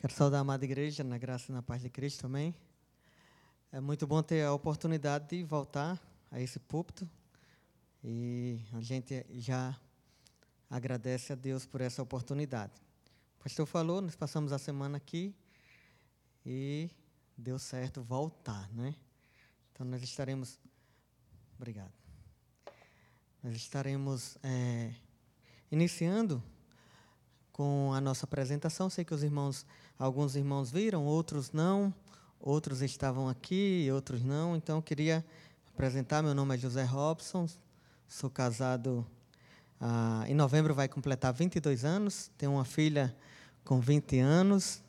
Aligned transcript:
Quero 0.00 0.14
saudar 0.14 0.38
a 0.38 0.40
amada 0.40 0.64
igreja 0.64 1.04
na 1.04 1.18
graça 1.18 1.52
e 1.52 1.54
na 1.54 1.60
paz 1.60 1.82
de 1.82 1.90
Cristo 1.90 2.22
também. 2.22 2.54
É 3.70 3.80
muito 3.80 4.06
bom 4.06 4.22
ter 4.22 4.46
a 4.46 4.50
oportunidade 4.54 5.28
de 5.28 5.44
voltar 5.44 6.00
a 6.30 6.40
esse 6.40 6.58
púlpito 6.58 7.06
e 8.02 8.64
a 8.72 8.80
gente 8.80 9.26
já 9.28 9.78
agradece 10.70 11.34
a 11.34 11.36
Deus 11.36 11.66
por 11.66 11.82
essa 11.82 12.02
oportunidade. 12.02 12.72
O 13.38 13.42
pastor 13.42 13.66
falou, 13.66 14.00
nós 14.00 14.16
passamos 14.16 14.52
a 14.52 14.58
semana 14.58 14.96
aqui 14.96 15.34
e 16.46 16.88
deu 17.36 17.58
certo 17.58 18.02
voltar, 18.02 18.72
né? 18.72 18.94
Então 19.70 19.86
nós 19.86 20.02
estaremos. 20.02 20.58
Obrigado. 21.58 21.92
Nós 23.42 23.54
estaremos 23.54 24.38
é, 24.42 24.94
iniciando 25.70 26.42
com 27.52 27.92
a 27.92 28.00
nossa 28.00 28.24
apresentação. 28.24 28.88
Sei 28.90 29.04
que 29.04 29.14
os 29.14 29.22
irmãos, 29.22 29.66
alguns 29.98 30.36
irmãos 30.36 30.70
viram, 30.70 31.04
outros 31.04 31.52
não, 31.52 31.92
outros 32.40 32.82
estavam 32.82 33.28
aqui, 33.28 33.88
outros 33.92 34.22
não. 34.22 34.56
Então, 34.56 34.80
queria 34.80 35.24
apresentar. 35.72 36.22
Meu 36.22 36.34
nome 36.34 36.54
é 36.54 36.58
José 36.58 36.84
Robson, 36.84 37.48
sou 38.08 38.30
casado. 38.30 39.06
Ah, 39.80 40.24
em 40.26 40.34
novembro 40.34 40.74
vai 40.74 40.88
completar 40.88 41.32
22 41.32 41.84
anos. 41.84 42.30
Tenho 42.36 42.52
uma 42.52 42.64
filha 42.64 43.14
com 43.64 43.80
20 43.80 44.18
anos, 44.18 44.82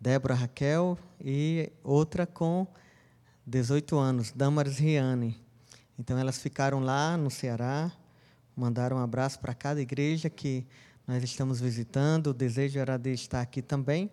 Débora 0.00 0.34
Raquel, 0.34 0.98
e 1.20 1.70
outra 1.82 2.26
com 2.26 2.66
18 3.46 3.98
anos, 3.98 4.30
Damaris 4.30 4.78
Riane. 4.78 5.40
Então, 5.98 6.18
elas 6.18 6.38
ficaram 6.38 6.80
lá 6.80 7.16
no 7.16 7.30
Ceará, 7.30 7.92
mandaram 8.56 8.96
um 8.96 9.00
abraço 9.00 9.38
para 9.38 9.54
cada 9.54 9.80
igreja 9.80 10.30
que 10.30 10.66
nós 11.06 11.22
estamos 11.22 11.60
visitando. 11.60 12.28
O 12.28 12.34
desejo 12.34 12.78
era 12.78 12.96
de 12.96 13.12
estar 13.12 13.40
aqui 13.40 13.60
também, 13.60 14.10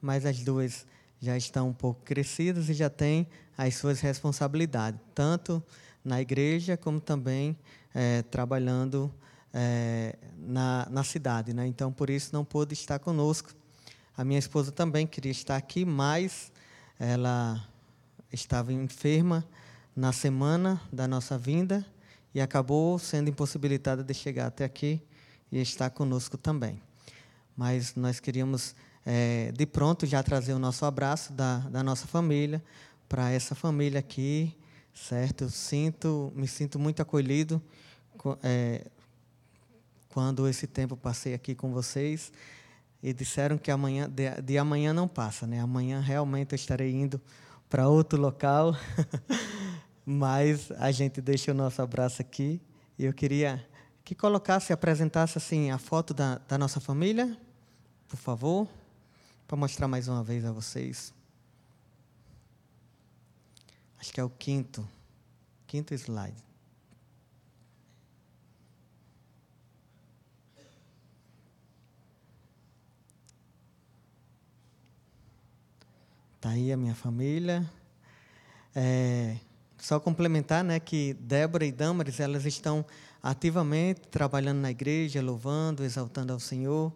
mas 0.00 0.26
as 0.26 0.40
duas 0.40 0.86
já 1.20 1.36
estão 1.36 1.68
um 1.68 1.72
pouco 1.72 2.00
crescidas 2.04 2.68
e 2.68 2.74
já 2.74 2.90
têm 2.90 3.26
as 3.56 3.74
suas 3.76 4.00
responsabilidades, 4.00 5.00
tanto 5.14 5.62
na 6.04 6.20
igreja 6.20 6.76
como 6.76 7.00
também 7.00 7.56
é, 7.94 8.22
trabalhando 8.22 9.12
é, 9.52 10.16
na, 10.36 10.88
na 10.90 11.04
cidade. 11.04 11.52
Né? 11.54 11.66
Então, 11.66 11.92
por 11.92 12.10
isso, 12.10 12.30
não 12.32 12.44
pôde 12.44 12.74
estar 12.74 12.98
conosco. 12.98 13.50
A 14.16 14.24
minha 14.24 14.38
esposa 14.38 14.72
também 14.72 15.06
queria 15.06 15.30
estar 15.30 15.56
aqui, 15.56 15.84
mas 15.84 16.52
ela 16.98 17.66
estava 18.32 18.72
enferma 18.72 19.46
na 19.94 20.12
semana 20.12 20.80
da 20.92 21.06
nossa 21.06 21.38
vinda 21.38 21.86
e 22.34 22.40
acabou 22.40 22.98
sendo 22.98 23.28
impossibilitada 23.28 24.02
de 24.02 24.14
chegar 24.14 24.46
até 24.46 24.64
aqui 24.64 25.02
e 25.52 25.60
está 25.60 25.90
conosco 25.90 26.38
também. 26.38 26.80
Mas 27.54 27.94
nós 27.94 28.18
queríamos, 28.18 28.74
é, 29.04 29.52
de 29.52 29.66
pronto, 29.66 30.06
já 30.06 30.22
trazer 30.22 30.54
o 30.54 30.58
nosso 30.58 30.86
abraço 30.86 31.32
da, 31.34 31.58
da 31.58 31.82
nossa 31.82 32.06
família 32.06 32.64
para 33.08 33.30
essa 33.30 33.54
família 33.54 34.00
aqui, 34.00 34.56
certo? 34.94 35.44
Eu 35.44 35.50
sinto, 35.50 36.32
me 36.34 36.48
sinto 36.48 36.78
muito 36.78 37.02
acolhido 37.02 37.60
é, 38.42 38.86
quando 40.08 40.48
esse 40.48 40.66
tempo 40.66 40.96
passei 40.96 41.34
aqui 41.34 41.54
com 41.54 41.70
vocês 41.72 42.32
e 43.02 43.12
disseram 43.12 43.58
que 43.58 43.70
amanhã 43.70 44.08
de, 44.08 44.40
de 44.40 44.56
amanhã 44.56 44.94
não 44.94 45.06
passa, 45.06 45.46
né? 45.46 45.60
Amanhã 45.60 46.00
realmente 46.00 46.52
eu 46.52 46.56
estarei 46.56 46.92
indo 46.92 47.20
para 47.68 47.88
outro 47.88 48.20
local, 48.20 48.74
mas 50.06 50.70
a 50.72 50.90
gente 50.90 51.20
deixa 51.20 51.50
o 51.50 51.54
nosso 51.54 51.82
abraço 51.82 52.22
aqui 52.22 52.60
e 52.98 53.04
eu 53.04 53.12
queria 53.12 53.62
que 54.04 54.14
colocasse, 54.14 54.72
apresentasse 54.72 55.38
assim 55.38 55.70
a 55.70 55.78
foto 55.78 56.12
da, 56.12 56.38
da 56.48 56.58
nossa 56.58 56.80
família, 56.80 57.36
por 58.08 58.16
favor, 58.16 58.68
para 59.46 59.56
mostrar 59.56 59.86
mais 59.86 60.08
uma 60.08 60.22
vez 60.22 60.44
a 60.44 60.52
vocês. 60.52 61.14
Acho 64.00 64.12
que 64.12 64.20
é 64.20 64.24
o 64.24 64.30
quinto, 64.30 64.86
quinto 65.66 65.94
slide. 65.94 66.42
Tá 76.40 76.48
aí 76.48 76.72
a 76.72 76.76
minha 76.76 76.96
família. 76.96 77.70
É, 78.74 79.36
só 79.78 80.00
complementar, 80.00 80.64
né, 80.64 80.80
que 80.80 81.14
Débora 81.14 81.64
e 81.64 81.70
Damaris, 81.70 82.18
elas 82.18 82.44
estão 82.44 82.84
ativamente 83.22 84.00
trabalhando 84.08 84.58
na 84.58 84.70
igreja, 84.70 85.22
louvando, 85.22 85.84
exaltando 85.84 86.32
ao 86.32 86.40
Senhor. 86.40 86.92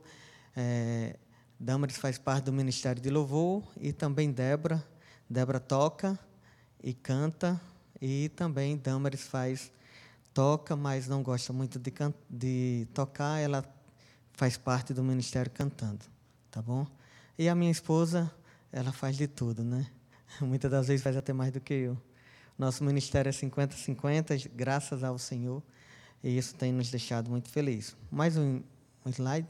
É, 0.56 1.16
Damaris 1.58 1.96
faz 1.96 2.18
parte 2.18 2.46
do 2.46 2.52
Ministério 2.52 3.00
de 3.00 3.08
Louvor 3.08 3.62
e 3.80 3.92
também 3.92 4.32
Débora. 4.32 4.84
Débora 5.30 5.60
toca 5.60 6.18
e 6.82 6.92
canta 6.92 7.60
e 8.00 8.28
também 8.30 8.76
Damaris 8.76 9.22
faz 9.22 9.70
toca, 10.34 10.76
mas 10.76 11.08
não 11.08 11.22
gosta 11.22 11.52
muito 11.52 11.78
de, 11.78 11.92
de 12.28 12.86
tocar. 12.92 13.38
Ela 13.38 13.64
faz 14.32 14.56
parte 14.56 14.92
do 14.92 15.02
ministério 15.02 15.50
cantando, 15.50 16.04
tá 16.50 16.60
bom? 16.60 16.86
E 17.38 17.48
a 17.48 17.54
minha 17.54 17.70
esposa, 17.70 18.30
ela 18.70 18.92
faz 18.92 19.16
de 19.16 19.26
tudo, 19.26 19.64
né? 19.64 19.86
Muitas 20.40 20.70
das 20.70 20.88
vezes 20.88 21.02
faz 21.02 21.16
até 21.16 21.32
mais 21.32 21.52
do 21.52 21.60
que 21.60 21.72
eu. 21.72 21.96
Nosso 22.58 22.84
ministério 22.84 23.28
é 23.28 23.32
50-50, 23.32 24.50
graças 24.54 25.02
ao 25.04 25.18
Senhor. 25.18 25.62
E 26.22 26.36
isso 26.36 26.54
tem 26.54 26.72
nos 26.72 26.90
deixado 26.90 27.30
muito 27.30 27.48
felizes. 27.48 27.96
Mais 28.10 28.36
um, 28.36 28.62
um 29.04 29.10
slide. 29.10 29.46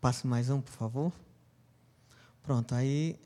Passe 0.00 0.26
mais 0.26 0.48
um, 0.48 0.60
por 0.60 0.72
favor. 0.72 1.12
Pronto, 2.42 2.74
aí, 2.74 3.18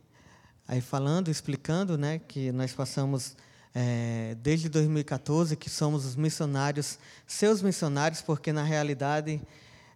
aí 0.67 0.81
falando, 0.81 1.31
explicando, 1.31 1.97
né, 1.97 2.19
que 2.19 2.51
nós 2.51 2.73
passamos 2.73 3.37
é, 3.75 4.37
desde 4.41 4.69
2014 4.69 5.57
que 5.57 5.71
somos 5.71 6.05
os 6.05 6.15
missionários, 6.15 6.99
seus 7.27 7.63
missionários, 7.63 8.21
porque 8.21 8.53
na 8.53 8.63
realidade 8.63 9.41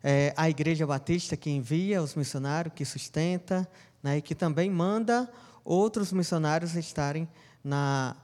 é 0.03 0.33
a 0.37 0.49
Igreja 0.49 0.87
Batista 0.87 1.37
que 1.37 1.51
envia 1.51 2.03
os 2.03 2.15
missionários, 2.15 2.75
que 2.75 2.85
sustenta, 2.85 3.69
né, 4.03 4.19
e 4.19 4.22
que 4.22 4.34
também 4.34 4.70
manda 4.70 5.31
outros 5.64 6.12
missionários 6.12 6.75
estarem 6.75 7.28
na, 7.62 8.16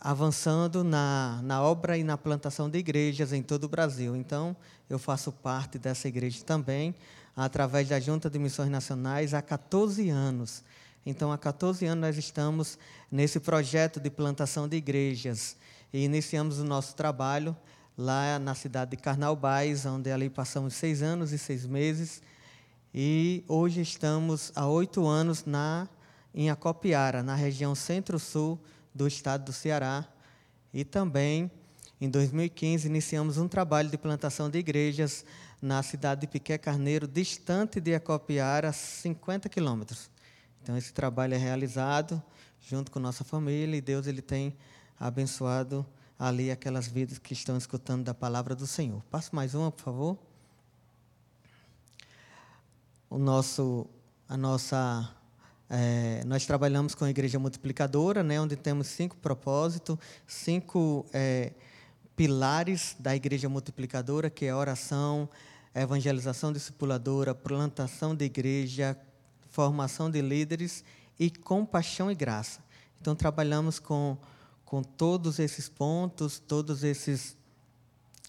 avançando 0.00 0.84
na, 0.84 1.40
na 1.42 1.62
obra 1.62 1.96
e 1.96 2.04
na 2.04 2.16
plantação 2.16 2.68
de 2.68 2.78
igrejas 2.78 3.32
em 3.32 3.42
todo 3.42 3.64
o 3.64 3.68
Brasil. 3.68 4.14
Então, 4.14 4.56
eu 4.88 4.98
faço 4.98 5.32
parte 5.32 5.78
dessa 5.78 6.08
igreja 6.08 6.44
também, 6.44 6.94
através 7.36 7.88
da 7.88 7.98
Junta 7.98 8.28
de 8.28 8.38
Missões 8.38 8.70
Nacionais, 8.70 9.34
há 9.34 9.42
14 9.42 10.08
anos. 10.10 10.62
Então, 11.04 11.32
há 11.32 11.38
14 11.38 11.86
anos 11.86 12.02
nós 12.02 12.18
estamos 12.18 12.78
nesse 13.10 13.40
projeto 13.40 13.98
de 13.98 14.10
plantação 14.10 14.68
de 14.68 14.76
igrejas 14.76 15.56
e 15.92 16.04
iniciamos 16.04 16.58
o 16.58 16.64
nosso 16.64 16.94
trabalho 16.94 17.56
lá 17.96 18.38
na 18.38 18.54
cidade 18.54 18.92
de 18.92 18.96
Carnaubais, 18.98 19.86
onde 19.86 20.10
ali 20.10 20.28
passamos 20.30 20.74
seis 20.74 21.02
anos 21.02 21.32
e 21.32 21.38
seis 21.38 21.66
meses. 21.66 22.22
E 22.94 23.44
hoje 23.46 23.82
estamos 23.82 24.50
há 24.54 24.66
oito 24.66 25.06
anos 25.06 25.44
na 25.44 25.86
em 26.34 26.50
Acopiara, 26.50 27.22
na 27.22 27.34
região 27.34 27.74
centro-sul 27.74 28.58
do 28.94 29.06
estado 29.06 29.44
do 29.44 29.52
Ceará. 29.52 30.06
E 30.72 30.84
também, 30.84 31.50
em 32.00 32.08
2015, 32.08 32.88
iniciamos 32.88 33.36
um 33.36 33.46
trabalho 33.46 33.90
de 33.90 33.98
plantação 33.98 34.48
de 34.48 34.58
igrejas 34.58 35.24
na 35.60 35.82
cidade 35.82 36.22
de 36.22 36.26
Piqué 36.26 36.56
Carneiro, 36.56 37.06
distante 37.06 37.80
de 37.80 37.94
Acopiara, 37.94 38.72
50 38.72 39.48
quilômetros. 39.48 40.10
Então, 40.62 40.76
esse 40.76 40.92
trabalho 40.92 41.34
é 41.34 41.38
realizado 41.38 42.22
junto 42.60 42.90
com 42.90 42.98
nossa 42.98 43.22
família 43.22 43.76
e 43.76 43.80
Deus 43.80 44.06
ele 44.06 44.22
tem 44.22 44.56
abençoado 44.98 45.86
ali 46.18 46.50
aquelas 46.50 46.88
vidas 46.88 47.18
que 47.18 47.32
estão 47.32 47.56
escutando 47.56 48.04
da 48.04 48.14
palavra 48.14 48.54
do 48.54 48.66
Senhor. 48.66 49.02
Passe 49.10 49.34
mais 49.34 49.54
uma, 49.54 49.70
por 49.70 49.82
favor. 49.82 50.27
O 53.10 53.16
nosso, 53.16 53.86
a 54.28 54.36
nossa 54.36 55.10
é, 55.70 56.22
nós 56.26 56.44
trabalhamos 56.44 56.94
com 56.94 57.06
a 57.06 57.10
Igreja 57.10 57.38
Multiplicadora, 57.38 58.22
né, 58.22 58.38
onde 58.38 58.54
temos 58.54 58.86
cinco 58.88 59.16
propósitos, 59.16 59.96
cinco 60.26 61.06
é, 61.12 61.52
pilares 62.14 62.96
da 62.98 63.16
Igreja 63.16 63.48
Multiplicadora, 63.48 64.28
que 64.28 64.44
é 64.44 64.54
oração, 64.54 65.26
evangelização 65.74 66.52
discipuladora, 66.52 67.34
plantação 67.34 68.14
de 68.14 68.26
igreja, 68.26 68.94
formação 69.48 70.10
de 70.10 70.20
líderes 70.20 70.84
e 71.18 71.30
compaixão 71.30 72.10
e 72.10 72.14
graça. 72.14 72.60
Então, 73.00 73.14
trabalhamos 73.14 73.78
com, 73.78 74.18
com 74.64 74.82
todos 74.82 75.38
esses 75.38 75.66
pontos, 75.66 76.38
todos 76.38 76.84
esses, 76.84 77.36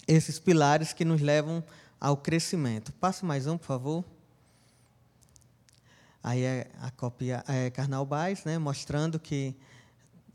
esses 0.08 0.40
pilares 0.40 0.94
que 0.94 1.04
nos 1.04 1.20
levam 1.20 1.62
ao 2.00 2.16
crescimento. 2.16 2.94
Passe 2.94 3.26
mais 3.26 3.46
um, 3.46 3.58
por 3.58 3.66
favor. 3.66 4.19
Aí 6.22 6.44
é 6.44 6.68
a 6.82 6.92
cópia 6.92 7.44
é 7.48 7.70
Carnaubais, 7.70 8.44
né, 8.44 8.58
mostrando 8.58 9.20
que 9.20 9.56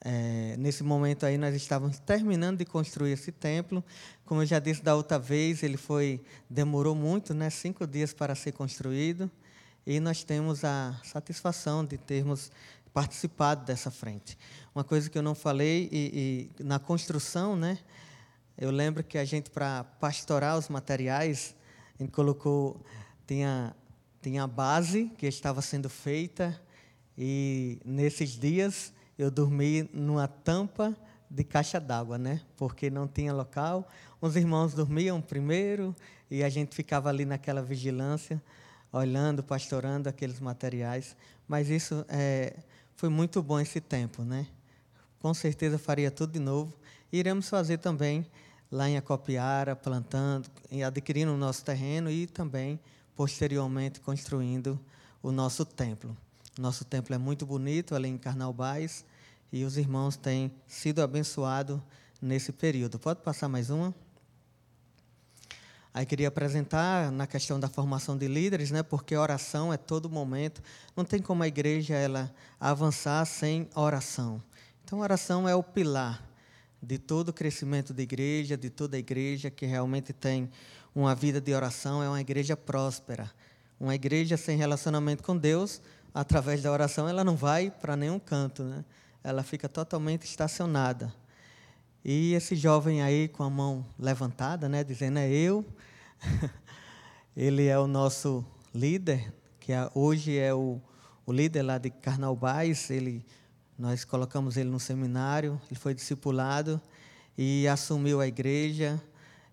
é, 0.01 0.55
nesse 0.59 0.83
momento 0.83 1.25
aí 1.25 1.39
nós 1.39 1.55
estávamos 1.55 1.99
terminando 1.99 2.59
de 2.59 2.65
construir 2.65 3.13
esse 3.13 3.33
templo. 3.33 3.85
Como 4.25 4.43
eu 4.43 4.47
já 4.47 4.59
disse 4.59 4.83
da 4.83 4.95
outra 4.95 5.19
vez, 5.19 5.63
ele 5.63 5.77
foi 5.77 6.23
demorou 6.49 6.95
muito, 6.95 7.35
né, 7.35 7.51
cinco 7.51 7.87
dias 7.87 8.13
para 8.13 8.35
ser 8.35 8.53
construído, 8.53 9.31
e 9.87 10.01
nós 10.01 10.25
temos 10.25 10.65
a 10.65 10.99
satisfação 11.05 11.85
de 11.85 11.99
termos 11.99 12.51
participado 12.93 13.65
dessa 13.65 13.91
frente. 13.91 14.39
Uma 14.75 14.85
coisa 14.85 15.11
que 15.11 15.19
eu 15.19 15.23
não 15.23 15.35
falei 15.35 15.89
e, 15.91 16.51
e 16.59 16.65
na 16.65 16.79
construção, 16.79 17.57
né, 17.57 17.79
eu 18.57 18.71
lembro 18.71 19.03
que 19.03 19.19
a 19.19 19.25
gente 19.25 19.51
para 19.51 19.85
pastorar 19.85 20.57
os 20.57 20.69
materiais, 20.69 21.55
a 21.99 22.03
gente 22.03 22.13
colocou 22.13 22.81
tinha 23.27 23.75
tinha 24.25 24.45
a 24.45 24.47
base 24.47 25.13
que 25.19 25.27
estava 25.27 25.61
sendo 25.61 25.91
feita 25.91 26.59
e 27.17 27.79
nesses 27.85 28.31
dias 28.31 28.91
eu 29.19 29.31
dormi 29.31 29.83
numa 29.93 30.27
tampa 30.27 30.97
de 31.31 31.45
caixa 31.45 31.79
d'água, 31.79 32.17
né? 32.17 32.41
Porque 32.57 32.89
não 32.89 33.07
tinha 33.07 33.35
local. 33.35 33.87
Os 34.23 34.35
irmãos 34.35 34.73
dormiam 34.73 35.21
primeiro 35.21 35.95
e 36.31 36.43
a 36.43 36.49
gente 36.49 36.75
ficava 36.75 37.11
ali 37.11 37.27
naquela 37.27 37.61
vigilância, 37.61 38.43
olhando, 38.91 39.43
pastorando 39.43 40.09
aqueles 40.09 40.41
materiais. 40.41 41.15
Mas 41.47 41.69
isso 41.69 42.03
é, 42.09 42.57
foi 42.97 43.11
muito 43.11 43.43
bom 43.43 43.61
esse 43.61 43.79
tempo, 43.79 44.23
né? 44.23 44.47
Com 45.19 45.35
certeza 45.35 45.77
faria 45.77 46.11
tudo 46.11 46.33
de 46.33 46.39
novo. 46.39 46.75
Iremos 47.13 47.51
fazer 47.51 47.77
também 47.77 48.27
lá 48.73 48.89
em 48.89 48.97
Acopiara, 48.97 49.77
plantando, 49.77 50.49
adquirindo 50.87 51.35
o 51.35 51.37
nosso 51.37 51.63
terreno 51.63 52.11
e 52.11 52.27
também 52.27 52.81
posteriormente 53.17 54.01
construindo 54.01 54.79
o 55.23 55.31
nosso 55.31 55.65
templo. 55.65 56.17
Nosso 56.59 56.85
templo 56.85 57.15
é 57.15 57.19
muito 57.19 57.45
bonito 57.45 57.95
ali 57.95 58.09
em 58.09 58.19
Carnaubais 58.19 59.05
e 59.53 59.65
os 59.65 59.77
irmãos 59.77 60.17
têm 60.17 60.53
sido 60.67 61.03
abençoados 61.03 61.81
nesse 62.21 62.53
período. 62.53 62.99
Pode 62.99 63.21
passar 63.21 63.49
mais 63.49 63.71
uma? 63.71 63.95
Aí 65.93 66.05
queria 66.05 66.27
apresentar 66.27 67.13
na 67.13 67.25
questão 67.25 67.61
da 67.61 67.69
formação 67.69 68.19
de 68.19 68.27
líderes, 68.27 68.73
né? 68.73 68.83
Porque 68.83 69.17
oração 69.17 69.73
é 69.73 69.77
todo 69.77 70.11
momento. 70.11 70.61
Não 70.97 71.05
tem 71.05 71.23
como 71.23 71.45
a 71.45 71.47
igreja 71.47 71.95
ela 71.95 72.35
avançar 72.59 73.25
sem 73.27 73.69
oração. 73.77 74.43
Então, 74.85 74.99
oração 74.99 75.49
é 75.49 75.55
o 75.55 75.63
pilar 75.63 76.21
de 76.83 76.99
todo 76.99 77.29
o 77.29 77.33
crescimento 77.33 77.95
da 77.95 78.03
igreja, 78.03 78.57
de 78.57 78.71
toda 78.71 78.97
a 78.97 78.99
igreja 78.99 79.51
que 79.51 79.67
realmente 79.67 80.13
tem 80.13 80.51
uma 80.95 81.15
vida 81.15 81.41
de 81.41 81.53
oração, 81.53 82.03
é 82.03 82.09
uma 82.09 82.21
igreja 82.21 82.57
próspera. 82.57 83.31
Uma 83.81 83.95
igreja 83.95 84.37
sem 84.37 84.57
relacionamento 84.57 85.23
com 85.23 85.37
Deus 85.37 85.83
através 86.15 86.63
da 86.63 86.71
oração, 86.71 87.09
ela 87.09 87.25
não 87.25 87.35
vai 87.35 87.71
para 87.71 87.97
nenhum 87.97 88.21
canto, 88.21 88.63
né? 88.63 88.85
Ela 89.23 89.43
fica 89.43 89.69
totalmente 89.69 90.25
estacionada. 90.25 91.13
E 92.05 92.35
esse 92.35 92.55
jovem 92.55 93.03
aí 93.03 93.27
com 93.27 93.43
a 93.43 93.51
mão 93.51 93.85
levantada, 93.99 94.69
né, 94.69 94.85
dizendo 94.85 95.19
é 95.19 95.29
eu. 95.29 95.65
ele 97.37 97.67
é 97.67 97.79
o 97.79 97.87
nosso 97.87 98.45
líder, 98.73 99.33
que 99.59 99.73
é, 99.73 99.91
hoje 99.95 100.39
é 100.39 100.55
o, 100.55 100.81
o 101.27 101.33
líder 101.33 101.63
lá 101.63 101.79
de 101.79 101.91
Carnaubais, 101.91 102.91
ele 102.91 103.25
nós 103.77 104.05
colocamos 104.05 104.57
ele 104.57 104.71
no 104.71 104.79
seminário, 104.79 105.61
ele 105.69 105.81
foi 105.81 105.95
discipulado 105.95 106.81
e 107.37 107.67
assumiu 107.67 108.21
a 108.21 108.27
igreja 108.27 109.03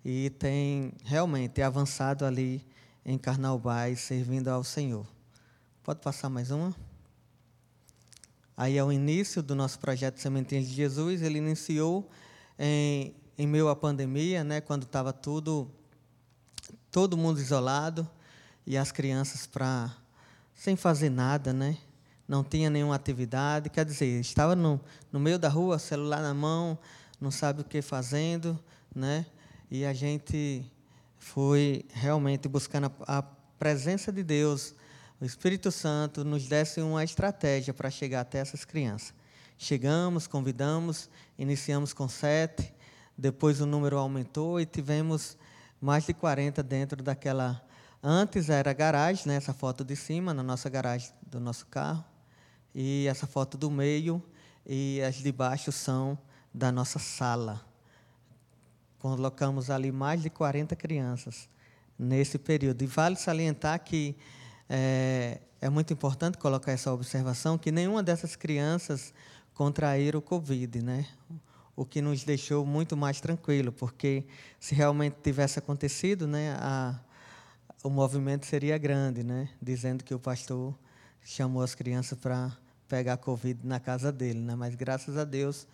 e 0.04 0.30
tem 0.32 0.94
realmente 1.04 1.62
avançado 1.62 2.26
ali 2.26 2.66
em 3.06 3.18
Carnaubais, 3.18 4.00
servindo 4.00 4.48
ao 4.48 4.64
Senhor. 4.64 5.06
Pode 5.84 6.02
passar 6.02 6.30
mais 6.30 6.52
uma? 6.52 6.76
Aí 8.56 8.78
é 8.78 8.84
o 8.84 8.92
início 8.92 9.42
do 9.42 9.56
nosso 9.56 9.80
projeto 9.80 10.20
Sementinhas 10.20 10.68
de 10.68 10.74
Jesus. 10.74 11.22
Ele 11.22 11.38
iniciou 11.40 12.10
em, 12.58 13.16
em 13.38 13.48
meio 13.48 13.68
à 13.70 13.76
pandemia, 13.76 14.44
né, 14.44 14.62
quando 14.62 14.84
estava 14.84 15.12
tudo, 15.12 15.70
todo 16.92 17.18
mundo 17.18 17.40
isolado 17.40 18.08
e 18.66 18.78
as 18.78 18.92
crianças 18.92 19.48
para 19.48 19.96
sem 20.54 20.76
fazer 20.76 21.10
nada, 21.10 21.52
né? 21.52 21.76
Não 22.28 22.44
tinha 22.44 22.70
nenhuma 22.70 22.94
atividade, 22.94 23.68
quer 23.70 23.84
dizer, 23.84 24.20
estava 24.20 24.56
no, 24.56 24.80
no 25.12 25.20
meio 25.20 25.40
da 25.40 25.50
rua, 25.50 25.80
celular 25.80 26.22
na 26.22 26.36
mão, 26.36 26.78
não 27.20 27.32
sabe 27.32 27.62
o 27.62 27.64
que 27.64 27.82
fazendo, 27.82 28.60
né? 28.96 29.26
E 29.72 29.86
a 29.86 29.94
gente 29.94 30.70
foi 31.18 31.86
realmente 31.94 32.50
buscando 32.50 32.92
a, 33.08 33.24
presença 33.58 34.12
de 34.12 34.22
Deus 34.22 34.76
o 35.22 35.24
Espírito 35.24 35.72
Santo 35.72 36.26
nos 36.26 36.46
desse 36.46 36.82
uma 36.82 37.06
estratégia 37.06 37.74
para 37.74 37.90
chegar 37.90 38.20
até 38.22 38.40
essas 38.40 38.66
crianças. 38.66 39.14
Chegamos, 39.58 40.28
convidamos, 40.28 41.10
iniciamos 41.38 41.94
com 41.94 42.10
sete, 42.10 42.74
depois 43.18 43.62
o 43.62 43.66
número 43.66 43.98
aumentou 43.98 44.60
e 44.60 44.66
tivemos 44.66 45.38
mais 45.80 46.06
de 46.06 46.14
40 46.14 46.62
dentro 46.64 47.02
daquela. 47.02 47.64
Antes 48.04 48.50
era 48.50 48.74
garagem, 48.74 49.28
né, 49.28 49.36
essa 49.36 49.54
foto 49.54 49.86
de 49.86 49.96
cima, 49.96 50.34
na 50.34 50.44
nossa 50.44 50.70
garagem 50.70 51.12
do 51.26 51.40
nosso 51.40 51.66
carro, 51.68 52.04
e 52.76 53.06
essa 53.08 53.26
foto 53.26 53.58
do 53.58 53.72
meio, 53.72 54.22
e 54.66 55.02
as 55.08 55.16
de 55.16 55.32
baixo 55.32 55.72
são 55.72 56.18
da 56.54 56.72
nossa 56.74 57.00
sala. 57.00 57.71
Colocamos 59.02 59.72
ali 59.72 59.92
mais 59.92 60.22
de 60.22 60.30
40 60.30 60.76
crianças 60.76 61.50
nesse 61.98 62.38
período. 62.38 62.84
E 62.84 62.86
vale 62.86 63.16
salientar 63.16 63.84
que 63.84 64.16
é, 64.70 65.40
é 65.60 65.70
muito 65.70 65.92
importante 65.92 66.38
colocar 66.38 66.72
essa 66.72 66.94
observação 66.94 67.58
que 67.58 67.72
nenhuma 67.72 68.04
dessas 68.04 68.36
crianças 68.36 69.12
contraíram 69.56 70.20
o 70.20 70.22
Covid, 70.22 70.84
né? 70.84 71.08
O 71.76 71.84
que 71.84 72.00
nos 72.00 72.24
deixou 72.24 72.64
muito 72.64 72.96
mais 72.96 73.20
tranquilo, 73.20 73.72
porque 73.72 74.24
se 74.60 74.76
realmente 74.76 75.16
tivesse 75.24 75.58
acontecido, 75.58 76.28
né, 76.28 76.56
a, 76.60 77.00
o 77.84 77.90
movimento 77.90 78.46
seria 78.46 78.78
grande, 78.78 79.24
né? 79.24 79.50
Dizendo 79.60 80.04
que 80.04 80.14
o 80.14 80.20
pastor 80.20 80.76
chamou 81.24 81.64
as 81.64 81.74
crianças 81.74 82.20
para 82.20 82.56
pegar 82.88 83.18
Covid 83.18 83.66
na 83.66 83.80
casa 83.80 84.12
dele, 84.12 84.40
né? 84.40 84.54
Mas 84.54 84.76
graças 84.76 85.18
a 85.18 85.24
Deus 85.24 85.68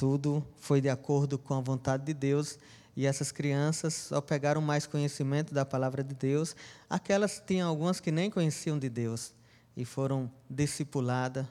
tudo 0.00 0.42
foi 0.56 0.80
de 0.80 0.88
acordo 0.88 1.38
com 1.38 1.52
a 1.52 1.60
vontade 1.60 2.06
de 2.06 2.14
Deus 2.14 2.58
e 2.96 3.04
essas 3.04 3.30
crianças 3.30 3.92
só 3.92 4.18
pegaram 4.18 4.62
mais 4.62 4.86
conhecimento 4.86 5.52
da 5.52 5.62
palavra 5.62 6.02
de 6.02 6.14
Deus. 6.14 6.56
Aquelas 6.88 7.42
tinham 7.46 7.68
algumas 7.68 8.00
que 8.00 8.10
nem 8.10 8.30
conheciam 8.30 8.78
de 8.78 8.88
Deus 8.88 9.34
e 9.76 9.84
foram 9.84 10.32
discipuladas 10.48 11.44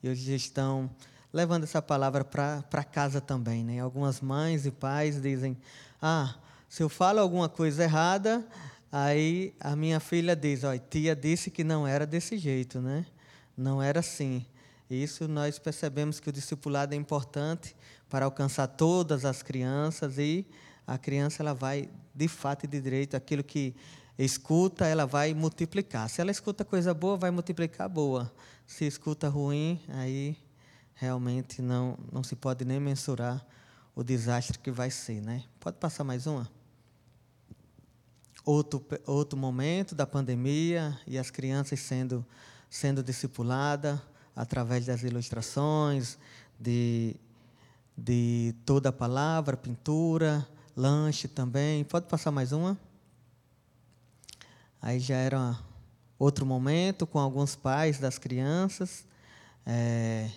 e 0.00 0.08
hoje 0.08 0.36
estão 0.36 0.88
levando 1.32 1.64
essa 1.64 1.82
palavra 1.82 2.24
para 2.24 2.84
casa 2.84 3.20
também. 3.20 3.64
Né? 3.64 3.80
Algumas 3.80 4.20
mães 4.20 4.66
e 4.66 4.70
pais 4.70 5.20
dizem: 5.20 5.56
Ah, 6.00 6.36
se 6.68 6.84
eu 6.84 6.88
falo 6.88 7.18
alguma 7.18 7.48
coisa 7.48 7.82
errada, 7.82 8.46
aí 8.92 9.52
a 9.58 9.74
minha 9.74 9.98
filha 9.98 10.36
diz: 10.36 10.62
Olha, 10.62 10.78
tia 10.78 11.16
disse 11.16 11.50
que 11.50 11.64
não 11.64 11.84
era 11.84 12.06
desse 12.06 12.38
jeito, 12.38 12.80
né? 12.80 13.04
Não 13.56 13.82
era 13.82 13.98
assim. 13.98 14.46
Isso 14.88 15.26
nós 15.26 15.58
percebemos 15.58 16.20
que 16.20 16.28
o 16.28 16.32
discipulado 16.32 16.94
é 16.94 16.96
importante 16.96 17.74
para 18.08 18.24
alcançar 18.24 18.68
todas 18.68 19.24
as 19.24 19.42
crianças 19.42 20.16
e 20.18 20.46
a 20.86 20.96
criança 20.96 21.42
ela 21.42 21.52
vai, 21.52 21.90
de 22.14 22.28
fato 22.28 22.64
e 22.64 22.68
de 22.68 22.80
direito, 22.80 23.16
aquilo 23.16 23.42
que 23.42 23.74
escuta, 24.16 24.86
ela 24.86 25.04
vai 25.04 25.34
multiplicar. 25.34 26.08
Se 26.08 26.20
ela 26.20 26.30
escuta 26.30 26.64
coisa 26.64 26.94
boa, 26.94 27.16
vai 27.16 27.30
multiplicar 27.32 27.88
boa. 27.88 28.32
Se 28.64 28.84
escuta 28.84 29.28
ruim, 29.28 29.80
aí 29.88 30.36
realmente 30.94 31.60
não, 31.60 31.98
não 32.12 32.22
se 32.22 32.36
pode 32.36 32.64
nem 32.64 32.78
mensurar 32.78 33.44
o 33.94 34.04
desastre 34.04 34.58
que 34.58 34.70
vai 34.70 34.90
ser. 34.90 35.20
Né? 35.20 35.42
Pode 35.58 35.78
passar 35.78 36.04
mais 36.04 36.28
uma? 36.28 36.48
Outro, 38.44 38.86
outro 39.04 39.36
momento 39.36 39.96
da 39.96 40.06
pandemia 40.06 40.96
e 41.04 41.18
as 41.18 41.30
crianças 41.30 41.80
sendo, 41.80 42.24
sendo 42.70 43.02
discipuladas 43.02 43.98
através 44.36 44.84
das 44.84 45.02
ilustrações, 45.02 46.18
de, 46.60 47.16
de 47.96 48.54
toda 48.66 48.90
a 48.90 48.92
palavra, 48.92 49.56
pintura, 49.56 50.46
lanche 50.76 51.26
também. 51.26 51.82
Pode 51.84 52.06
passar 52.06 52.30
mais 52.30 52.52
uma? 52.52 52.78
Aí 54.80 55.00
já 55.00 55.16
era 55.16 55.58
outro 56.18 56.44
momento 56.44 57.06
com 57.06 57.18
alguns 57.18 57.56
pais 57.56 57.98
das 57.98 58.18
crianças. 58.18 59.06
É, 59.64 60.28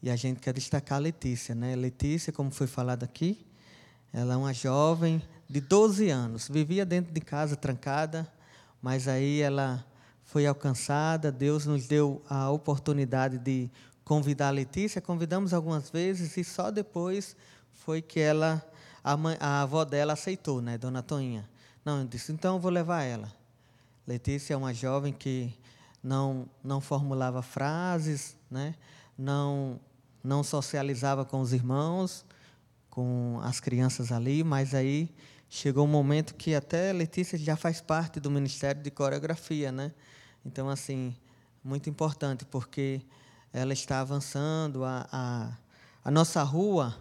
e 0.00 0.08
a 0.08 0.14
gente 0.14 0.40
quer 0.40 0.54
destacar 0.54 0.98
a 0.98 1.00
Letícia. 1.00 1.52
Né? 1.52 1.74
Letícia, 1.74 2.32
como 2.32 2.52
foi 2.52 2.68
falado 2.68 3.02
aqui, 3.02 3.44
ela 4.12 4.34
é 4.34 4.36
uma 4.36 4.54
jovem 4.54 5.20
de 5.48 5.60
12 5.60 6.08
anos, 6.10 6.48
vivia 6.48 6.86
dentro 6.86 7.12
de 7.12 7.20
casa 7.20 7.54
trancada, 7.56 8.26
mas 8.80 9.06
aí 9.06 9.40
ela 9.40 9.84
foi 10.26 10.44
alcançada, 10.44 11.30
Deus 11.30 11.66
nos 11.66 11.86
deu 11.86 12.20
a 12.28 12.50
oportunidade 12.50 13.38
de 13.38 13.70
convidar 14.04 14.48
a 14.48 14.50
Letícia, 14.50 15.00
convidamos 15.00 15.54
algumas 15.54 15.88
vezes 15.88 16.36
e 16.36 16.44
só 16.44 16.70
depois 16.70 17.36
foi 17.72 18.02
que 18.02 18.20
ela 18.20 18.62
a, 19.02 19.16
mãe, 19.16 19.36
a 19.38 19.62
avó 19.62 19.84
dela 19.84 20.14
aceitou, 20.14 20.60
né, 20.60 20.76
Dona 20.76 21.00
Toinha. 21.00 21.48
Não, 21.84 22.00
eu 22.00 22.06
disse, 22.06 22.32
então 22.32 22.56
eu 22.56 22.60
vou 22.60 22.72
levar 22.72 23.04
ela. 23.04 23.32
Letícia 24.04 24.54
é 24.54 24.56
uma 24.56 24.74
jovem 24.74 25.12
que 25.12 25.56
não, 26.02 26.48
não 26.62 26.80
formulava 26.80 27.40
frases, 27.40 28.36
né, 28.50 28.74
não, 29.16 29.78
não 30.24 30.42
socializava 30.42 31.24
com 31.24 31.40
os 31.40 31.52
irmãos, 31.52 32.24
com 32.90 33.38
as 33.44 33.60
crianças 33.60 34.10
ali, 34.10 34.42
mas 34.42 34.74
aí 34.74 35.08
chegou 35.48 35.84
um 35.84 35.88
momento 35.88 36.34
que 36.34 36.54
até 36.54 36.92
Letícia 36.92 37.38
já 37.38 37.56
faz 37.56 37.80
parte 37.80 38.20
do 38.20 38.30
Ministério 38.30 38.82
de 38.82 38.90
Coreografia, 38.90 39.70
né? 39.70 39.92
Então, 40.44 40.68
assim, 40.68 41.14
muito 41.62 41.88
importante, 41.88 42.44
porque 42.44 43.02
ela 43.52 43.72
está 43.72 44.00
avançando, 44.00 44.84
a, 44.84 45.08
a, 45.10 45.56
a 46.04 46.10
nossa 46.10 46.42
rua 46.42 46.96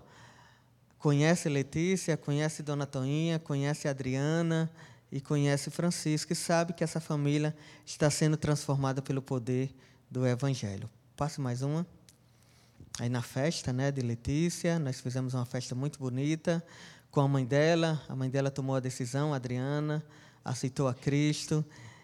conhece 0.98 1.50
Letícia, 1.50 2.18
conhece 2.18 2.64
Dona 2.64 2.86
Toinha, 2.86 3.38
conhece 3.38 3.88
Adriana 3.88 4.72
e 5.12 5.22
conhece 5.22 5.70
Francisco 5.70 6.34
e 6.34 6.36
sabe 6.36 6.74
que 6.74 6.84
essa 6.84 7.00
família 7.00 7.56
está 7.86 8.10
sendo 8.10 8.38
transformada 8.38 9.02
pelo 9.02 9.22
poder 9.22 9.74
do 10.10 10.26
Evangelho. 10.26 10.90
Passe 11.16 11.40
mais 11.40 11.62
uma. 11.62 11.86
Aí 13.00 13.10
na 13.10 13.22
festa 13.22 13.72
né, 13.74 13.92
de 13.92 14.02
Letícia, 14.02 14.80
nós 14.80 15.00
fizemos 15.00 15.34
uma 15.34 15.46
festa 15.46 15.76
muito 15.76 16.00
bonita 16.00 16.64
com 17.16 17.22
a 17.22 17.28
mãe 17.30 17.46
dela. 17.46 18.04
A 18.10 18.16
mãe 18.16 18.30
dela 18.30 18.52
tomou 18.52 18.76
a 18.76 18.82
decisão, 18.82 19.32
a 19.32 19.38
Adriana, 19.38 20.04
aceitou 20.44 20.86
a 20.86 20.94
Cristo 20.94 21.64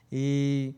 e 0.09 0.73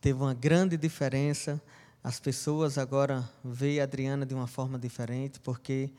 teve 0.00 0.20
uma 0.20 0.32
grande 0.32 0.76
diferença. 0.76 1.60
As 2.02 2.20
pessoas 2.20 2.78
agora 2.78 3.28
veem 3.44 3.80
a 3.80 3.82
Adriana 3.82 4.24
de 4.24 4.34
uma 4.34 4.46
forma 4.46 4.78
diferente, 4.78 5.40
porque 5.40 5.90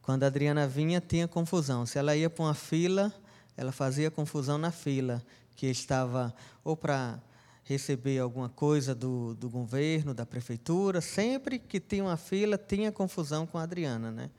quando 0.00 0.24
a 0.24 0.28
Adriana 0.28 0.66
vinha, 0.66 0.98
tinha 0.98 1.28
confusão. 1.28 1.84
Se 1.84 1.98
ela 1.98 2.16
ia 2.16 2.30
para 2.30 2.42
uma 2.46 2.54
fila, 2.54 3.12
ela 3.54 3.70
fazia 3.70 4.10
confusão 4.10 4.56
na 4.56 4.70
fila, 4.70 5.22
que 5.54 5.66
estava 5.66 6.34
ou 6.64 6.74
para 6.74 7.20
receber 7.64 8.18
alguma 8.18 8.48
coisa 8.48 8.94
do, 8.94 9.34
do 9.34 9.50
governo, 9.50 10.14
da 10.14 10.24
prefeitura. 10.24 11.02
Sempre 11.02 11.58
que 11.58 11.78
tinha 11.78 12.04
uma 12.04 12.16
fila, 12.16 12.56
tinha 12.56 12.90
confusão 12.90 13.46
com 13.46 13.58
a 13.58 13.62
Adriana. 13.64 14.10
Né? 14.10 14.30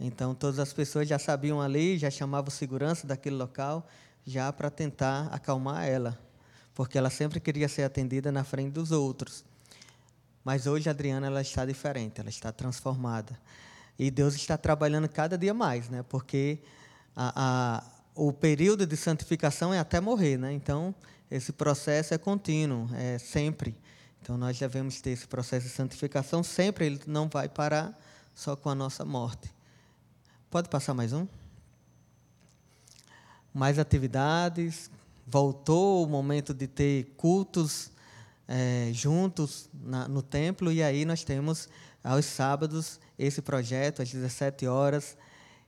Então, 0.00 0.34
todas 0.34 0.58
as 0.58 0.72
pessoas 0.72 1.08
já 1.08 1.18
sabiam 1.18 1.60
ali, 1.60 1.98
já 1.98 2.10
chamavam 2.10 2.50
segurança 2.50 3.06
daquele 3.06 3.36
local, 3.36 3.86
já 4.24 4.52
para 4.52 4.70
tentar 4.70 5.26
acalmar 5.32 5.86
ela, 5.86 6.18
porque 6.74 6.96
ela 6.96 7.10
sempre 7.10 7.40
queria 7.40 7.68
ser 7.68 7.82
atendida 7.82 8.30
na 8.30 8.44
frente 8.44 8.72
dos 8.72 8.92
outros. 8.92 9.44
Mas 10.44 10.66
hoje 10.66 10.88
a 10.88 10.92
Adriana 10.92 11.26
ela 11.26 11.40
está 11.40 11.66
diferente, 11.66 12.20
ela 12.20 12.28
está 12.28 12.52
transformada. 12.52 13.38
E 13.98 14.10
Deus 14.10 14.34
está 14.34 14.56
trabalhando 14.56 15.08
cada 15.08 15.36
dia 15.36 15.52
mais, 15.52 15.88
né? 15.88 16.04
porque 16.08 16.58
a, 17.16 17.32
a, 17.34 17.84
o 18.14 18.32
período 18.32 18.86
de 18.86 18.96
santificação 18.96 19.74
é 19.74 19.80
até 19.80 20.00
morrer. 20.00 20.36
Né? 20.36 20.52
Então, 20.52 20.94
esse 21.28 21.52
processo 21.52 22.14
é 22.14 22.18
contínuo, 22.18 22.88
é 22.94 23.18
sempre. 23.18 23.76
Então, 24.22 24.38
nós 24.38 24.58
devemos 24.58 25.00
ter 25.00 25.10
esse 25.10 25.26
processo 25.26 25.66
de 25.66 25.72
santificação 25.72 26.42
sempre, 26.44 26.86
ele 26.86 27.00
não 27.06 27.28
vai 27.28 27.48
parar 27.48 27.98
só 28.34 28.54
com 28.54 28.68
a 28.68 28.74
nossa 28.74 29.04
morte. 29.04 29.57
Pode 30.50 30.70
passar 30.70 30.94
mais 30.94 31.12
um? 31.12 31.26
Mais 33.52 33.78
atividades. 33.78 34.90
Voltou 35.26 36.02
o 36.02 36.08
momento 36.08 36.54
de 36.54 36.66
ter 36.66 37.12
cultos 37.18 37.90
é, 38.48 38.88
juntos 38.94 39.68
na, 39.74 40.08
no 40.08 40.22
templo, 40.22 40.72
e 40.72 40.82
aí 40.82 41.04
nós 41.04 41.22
temos 41.22 41.68
aos 42.02 42.24
sábados 42.24 42.98
esse 43.18 43.42
projeto, 43.42 44.00
às 44.00 44.10
17 44.10 44.66
horas. 44.66 45.18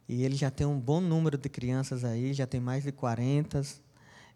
E 0.08 0.24
ele 0.24 0.34
já 0.34 0.50
tem 0.50 0.66
um 0.66 0.80
bom 0.80 0.98
número 0.98 1.36
de 1.36 1.50
crianças 1.50 2.02
aí, 2.02 2.32
já 2.32 2.46
tem 2.46 2.58
mais 2.58 2.82
de 2.82 2.90
40. 2.90 3.60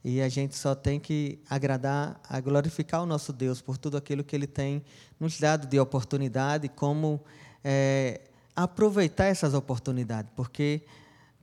E 0.05 0.21
a 0.21 0.29
gente 0.29 0.55
só 0.59 0.75
tem 0.75 1.01
que 1.01 1.39
agradar, 1.49 2.21
a 2.29 2.39
glorificar 2.39 3.03
o 3.03 3.07
nosso 3.07 3.33
Deus 3.33 3.63
por 3.63 3.79
tudo 3.79 3.97
aquilo 3.97 4.23
que 4.23 4.37
Ele 4.37 4.47
tem 4.47 4.85
nos 5.19 5.41
dado 5.41 5.67
de 5.67 5.81
oportunidade, 5.81 6.69
como 6.69 7.19
é, 7.65 8.21
aproveitar 8.55 9.27
essas 9.27 9.55
oportunidades, 9.55 10.31
porque 10.37 10.83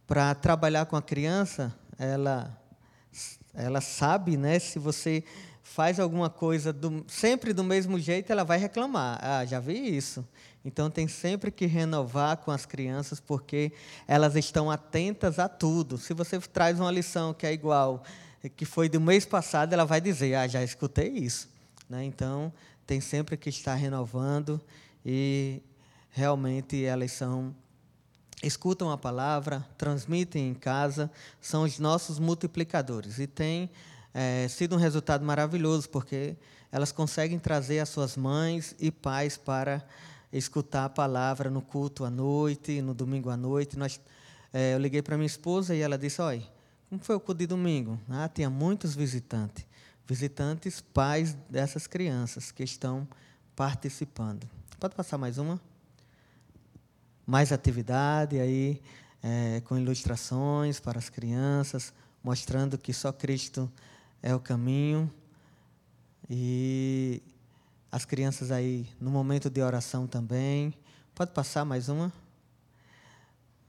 para 0.08 0.34
trabalhar 0.36 0.86
com 0.86 0.96
a 0.96 1.02
criança, 1.02 1.74
ela, 1.98 2.58
ela 3.54 3.82
sabe, 3.82 4.38
né, 4.38 4.60
se 4.60 4.80
você 4.80 5.24
faz 5.64 6.00
alguma 6.00 6.30
coisa 6.30 6.74
do, 6.74 7.06
sempre 7.08 7.54
do 7.54 7.64
mesmo 7.64 7.98
jeito, 8.00 8.32
ela 8.32 8.44
vai 8.44 8.58
reclamar. 8.58 9.20
Ah, 9.22 9.46
já 9.46 9.60
vi 9.60 9.96
isso. 9.96 10.28
Então 10.64 10.90
tem 10.90 11.08
sempre 11.08 11.50
que 11.50 11.66
renovar 11.66 12.38
com 12.38 12.52
as 12.52 12.66
crianças, 12.66 13.20
porque 13.20 13.72
elas 14.08 14.36
estão 14.36 14.70
atentas 14.70 15.40
a 15.40 15.48
tudo. 15.48 15.98
Se 15.98 16.14
você 16.14 16.40
traz 16.40 16.80
uma 16.80 16.92
lição 16.92 17.34
que 17.34 17.48
é 17.48 17.54
igual, 17.54 18.04
que 18.56 18.66
foi 18.66 18.90
do 18.90 19.00
mês 19.00 19.26
passado, 19.26 19.74
ela 19.74 19.86
vai 19.86 20.02
dizer: 20.02 20.36
Ah, 20.36 20.48
já 20.48 20.64
escutei 20.64 21.10
isso. 21.10 21.50
Né? 21.90 22.04
Então 22.04 22.52
tem 22.86 23.00
sempre 23.00 23.38
que 23.38 23.50
estar 23.50 23.76
renovando 23.76 24.62
e 25.06 25.62
realmente 26.12 26.84
elas 26.84 27.12
são 27.12 27.56
escutam 28.44 28.90
a 28.90 28.98
palavra, 28.98 29.66
transmitem 29.78 30.50
em 30.50 30.54
casa, 30.54 31.12
são 31.40 31.64
os 31.64 31.78
nossos 31.78 32.18
multiplicadores 32.18 33.20
e 33.20 33.28
tem 33.28 33.70
é, 34.14 34.48
sido 34.48 34.76
um 34.76 34.80
resultado 34.80 35.24
maravilhoso 35.24 35.90
porque 35.90 36.36
elas 36.72 36.92
conseguem 36.92 37.38
trazer 37.38 37.80
as 37.80 37.90
suas 37.90 38.18
mães 38.18 38.76
e 38.80 38.90
pais 38.90 39.38
para 39.38 39.86
escutar 40.32 40.86
a 40.86 40.90
palavra 40.90 41.50
no 41.50 41.62
culto 41.62 42.04
à 42.06 42.10
noite, 42.10 42.82
no 42.82 42.94
domingo 42.94 43.30
à 43.30 43.38
noite. 43.38 43.78
Nós, 43.78 44.00
é, 44.54 44.74
eu 44.74 44.80
liguei 44.80 45.02
para 45.02 45.18
minha 45.18 45.28
esposa 45.28 45.76
e 45.76 45.82
ela 45.82 45.98
disse: 45.98 46.22
Olha, 46.22 46.44
como 46.90 47.02
foi 47.04 47.16
o 47.16 47.20
culto 47.20 47.40
de 47.40 47.48
domingo? 47.48 48.00
Ah, 48.10 48.30
tinha 48.34 48.50
muitos 48.50 48.96
visitantes, 48.96 49.66
visitantes 50.08 50.82
pais 50.82 51.34
dessas 51.50 51.88
crianças 51.88 52.52
que 52.52 52.64
estão 52.64 53.08
participando. 53.56 54.50
Pode 54.80 54.96
passar 54.96 55.18
mais 55.18 55.38
uma? 55.38 55.71
Mais 57.26 57.52
atividade 57.52 58.40
aí 58.40 58.82
é, 59.22 59.62
com 59.66 59.78
ilustrações 59.78 60.80
para 60.80 60.98
as 60.98 61.10
crianças, 61.10 61.94
mostrando 62.24 62.78
que 62.78 62.94
só 62.94 63.12
Cristo 63.12 63.72
é 64.22 64.34
o 64.34 64.40
caminho. 64.40 65.12
E 66.30 67.22
as 67.92 68.06
crianças 68.06 68.52
aí 68.52 68.88
no 69.00 69.12
momento 69.12 69.50
de 69.50 69.62
oração 69.62 70.08
também. 70.08 70.74
Pode 71.14 71.32
passar 71.32 71.66
mais 71.66 71.90
uma? 71.90 72.12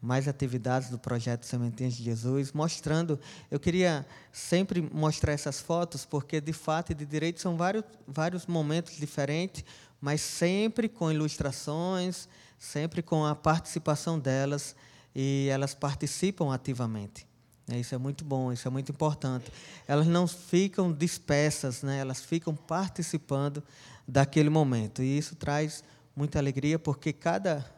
Mais 0.00 0.26
atividades 0.28 0.88
do 0.88 0.98
projeto 0.98 1.44
Sementinhas 1.44 1.94
de 1.94 2.04
Jesus, 2.04 2.52
mostrando. 2.52 3.18
Eu 3.50 3.58
queria 3.58 4.06
sempre 4.32 4.80
mostrar 4.92 5.32
essas 5.32 5.60
fotos, 5.60 6.04
porque 6.04 6.40
de 6.40 6.52
fato 6.52 6.92
e 6.92 6.94
de 6.94 7.04
direito 7.04 7.40
são 7.40 7.56
vários, 7.56 7.84
vários 8.06 8.46
momentos 8.46 8.96
diferentes, 8.96 9.64
mas 10.00 10.20
sempre 10.20 10.88
com 10.88 11.10
ilustrações, 11.10 12.28
sempre 12.62 13.02
com 13.02 13.26
a 13.26 13.34
participação 13.34 14.20
delas 14.20 14.76
e 15.12 15.48
elas 15.50 15.74
participam 15.74 16.54
ativamente. 16.54 17.26
Né? 17.66 17.80
Isso 17.80 17.92
é 17.92 17.98
muito 17.98 18.24
bom, 18.24 18.52
isso 18.52 18.68
é 18.68 18.70
muito 18.70 18.92
importante. 18.92 19.50
Elas 19.86 20.06
não 20.06 20.28
ficam 20.28 20.92
dispersas, 20.92 21.82
né? 21.82 21.98
elas 21.98 22.20
ficam 22.24 22.54
participando 22.54 23.64
daquele 24.06 24.48
momento. 24.48 25.02
E 25.02 25.18
isso 25.18 25.34
traz 25.34 25.82
muita 26.14 26.38
alegria, 26.38 26.78
porque 26.78 27.12
cada, 27.12 27.68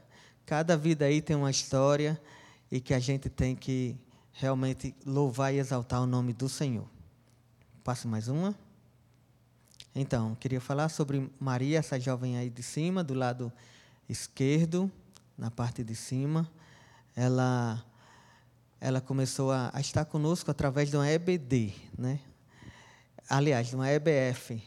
cada 0.44 0.76
vida 0.76 1.06
aí 1.06 1.22
tem 1.22 1.34
uma 1.34 1.50
história 1.50 2.20
e 2.70 2.78
que 2.78 2.92
a 2.92 2.98
gente 2.98 3.30
tem 3.30 3.56
que 3.56 3.96
realmente 4.32 4.94
louvar 5.06 5.54
e 5.54 5.58
exaltar 5.58 6.02
o 6.02 6.06
nome 6.06 6.34
do 6.34 6.48
Senhor. 6.48 6.86
Passe 7.82 8.06
mais 8.06 8.28
uma. 8.28 8.54
Então, 9.94 10.34
queria 10.34 10.60
falar 10.60 10.90
sobre 10.90 11.30
Maria, 11.40 11.78
essa 11.78 11.98
jovem 11.98 12.36
aí 12.36 12.50
de 12.50 12.62
cima, 12.62 13.02
do 13.02 13.14
lado 13.14 13.50
esquerdo, 14.08 14.90
na 15.36 15.50
parte 15.50 15.82
de 15.82 15.94
cima, 15.94 16.50
ela, 17.16 17.84
ela 18.80 19.00
começou 19.00 19.50
a, 19.50 19.70
a 19.72 19.80
estar 19.80 20.04
conosco 20.04 20.50
através 20.50 20.90
de 20.90 20.96
uma 20.96 21.10
EBD, 21.10 21.72
né? 21.98 22.20
aliás, 23.28 23.68
de 23.68 23.74
uma 23.74 23.90
EBF. 23.90 24.62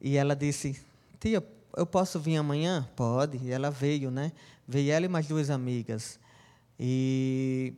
E 0.00 0.16
ela 0.16 0.34
disse, 0.36 0.80
tia, 1.18 1.44
eu 1.76 1.86
posso 1.86 2.18
vir 2.20 2.36
amanhã? 2.36 2.88
Pode. 2.94 3.38
E 3.38 3.50
ela 3.50 3.70
veio, 3.70 4.10
né? 4.10 4.32
Veio 4.66 4.92
ela 4.92 5.06
e 5.06 5.08
mais 5.08 5.26
duas 5.26 5.50
amigas. 5.50 6.18
E 6.78 7.74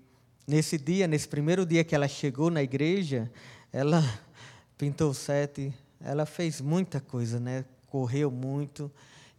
nesse 0.47 0.78
dia, 0.78 1.07
nesse 1.07 1.28
primeiro 1.28 1.64
dia 1.64 1.85
que 1.85 1.95
ela 1.95 2.09
chegou 2.09 2.50
na 2.50 2.62
igreja, 2.62 3.31
ela 3.73 4.02
pintou 4.76 5.12
sete, 5.14 5.73
ela 6.00 6.26
fez 6.26 6.61
muita 6.61 7.00
coisa, 7.00 7.38
né? 7.38 7.64
Correu 7.87 8.31
muito. 8.31 8.90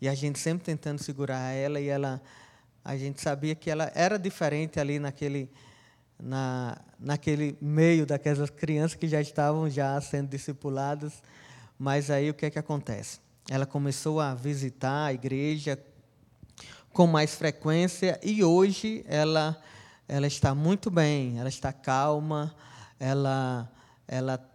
E 0.01 0.08
a 0.08 0.15
gente 0.15 0.39
sempre 0.39 0.63
tentando 0.63 1.01
segurar 1.03 1.51
ela 1.51 1.79
e 1.79 1.88
ela 1.88 2.22
a 2.84 2.96
gente 2.98 3.22
sabia 3.22 3.53
que 3.53 3.70
ela 3.70 3.91
era 3.94 4.18
diferente 4.18 4.79
ali 4.79 5.00
naquele 5.00 5.51
na 6.22 6.77
naquele 7.00 7.58
meio 7.62 8.06
daquelas 8.06 8.50
crianças 8.50 8.96
que 8.96 9.08
já 9.08 9.22
estavam 9.22 9.70
já 9.70 10.00
sendo 10.01 10.29
discipuladas, 10.29 11.22
mas 11.77 12.10
aí 12.10 12.29
o 12.29 12.34
que 12.34 12.46
é 12.46 12.50
que 12.50 12.60
acontece? 12.60 13.20
Ela 13.50 13.65
começou 13.65 14.20
a 14.20 14.34
visitar 14.34 15.06
a 15.06 15.13
igreja 15.13 15.79
com 16.91 17.08
mais 17.08 17.36
frequência 17.36 18.20
e 18.24 18.44
hoje 18.44 19.03
ela 19.08 19.58
ela 20.08 20.25
está 20.25 20.56
muito 20.56 20.89
bem, 20.89 21.38
ela 21.39 21.50
está 21.50 21.72
calma, 21.72 22.56
ela 23.00 23.70
ela 24.08 24.49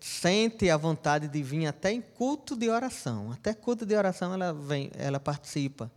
sente 0.00 0.68
a 0.68 0.76
vontade 0.76 1.28
de 1.28 1.42
vir 1.42 1.66
até 1.66 1.92
em 1.92 2.00
culto 2.00 2.56
de 2.56 2.68
oração. 2.68 3.32
Até 3.32 3.54
culto 3.54 3.86
de 3.86 3.94
oração 3.94 4.34
ela 4.34 4.52
vem, 4.52 4.90
ela 4.94 5.20
participa. 5.20 5.90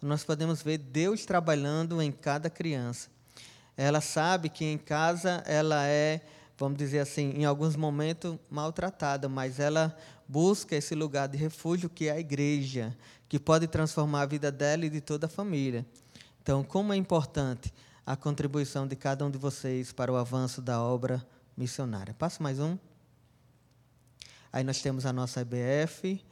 nós 0.00 0.24
podemos 0.24 0.62
ver 0.62 0.78
Deus 0.78 1.24
trabalhando 1.24 2.02
em 2.02 2.10
cada 2.10 2.50
criança. 2.50 3.08
Ela 3.76 4.00
sabe 4.00 4.48
que 4.48 4.64
em 4.64 4.76
casa 4.76 5.42
ela 5.46 5.86
é, 5.86 6.20
vamos 6.58 6.76
dizer 6.76 6.98
assim, 6.98 7.30
em 7.30 7.44
alguns 7.44 7.76
momentos 7.76 8.36
maltratada, 8.50 9.28
mas 9.28 9.58
ela 9.58 9.96
busca 10.28 10.76
esse 10.76 10.94
lugar 10.94 11.28
de 11.28 11.38
refúgio 11.38 11.88
que 11.88 12.08
é 12.08 12.12
a 12.12 12.20
igreja, 12.20 12.96
que 13.28 13.38
pode 13.38 13.66
transformar 13.66 14.22
a 14.22 14.26
vida 14.26 14.50
dela 14.52 14.84
e 14.84 14.90
de 14.90 15.00
toda 15.00 15.26
a 15.26 15.28
família. 15.28 15.86
Então, 16.42 16.62
como 16.64 16.92
é 16.92 16.96
importante 16.96 17.72
a 18.04 18.16
contribuição 18.16 18.86
de 18.86 18.96
cada 18.96 19.24
um 19.24 19.30
de 19.30 19.38
vocês 19.38 19.92
para 19.92 20.12
o 20.12 20.16
avanço 20.16 20.60
da 20.60 20.82
obra 20.82 21.24
missionária. 21.56 22.14
Passa 22.14 22.42
mais 22.42 22.58
um. 22.58 22.76
Aí 24.52 24.62
nós 24.62 24.82
temos 24.82 25.06
a 25.06 25.14
nossa 25.14 25.40
EBF, 25.40 26.22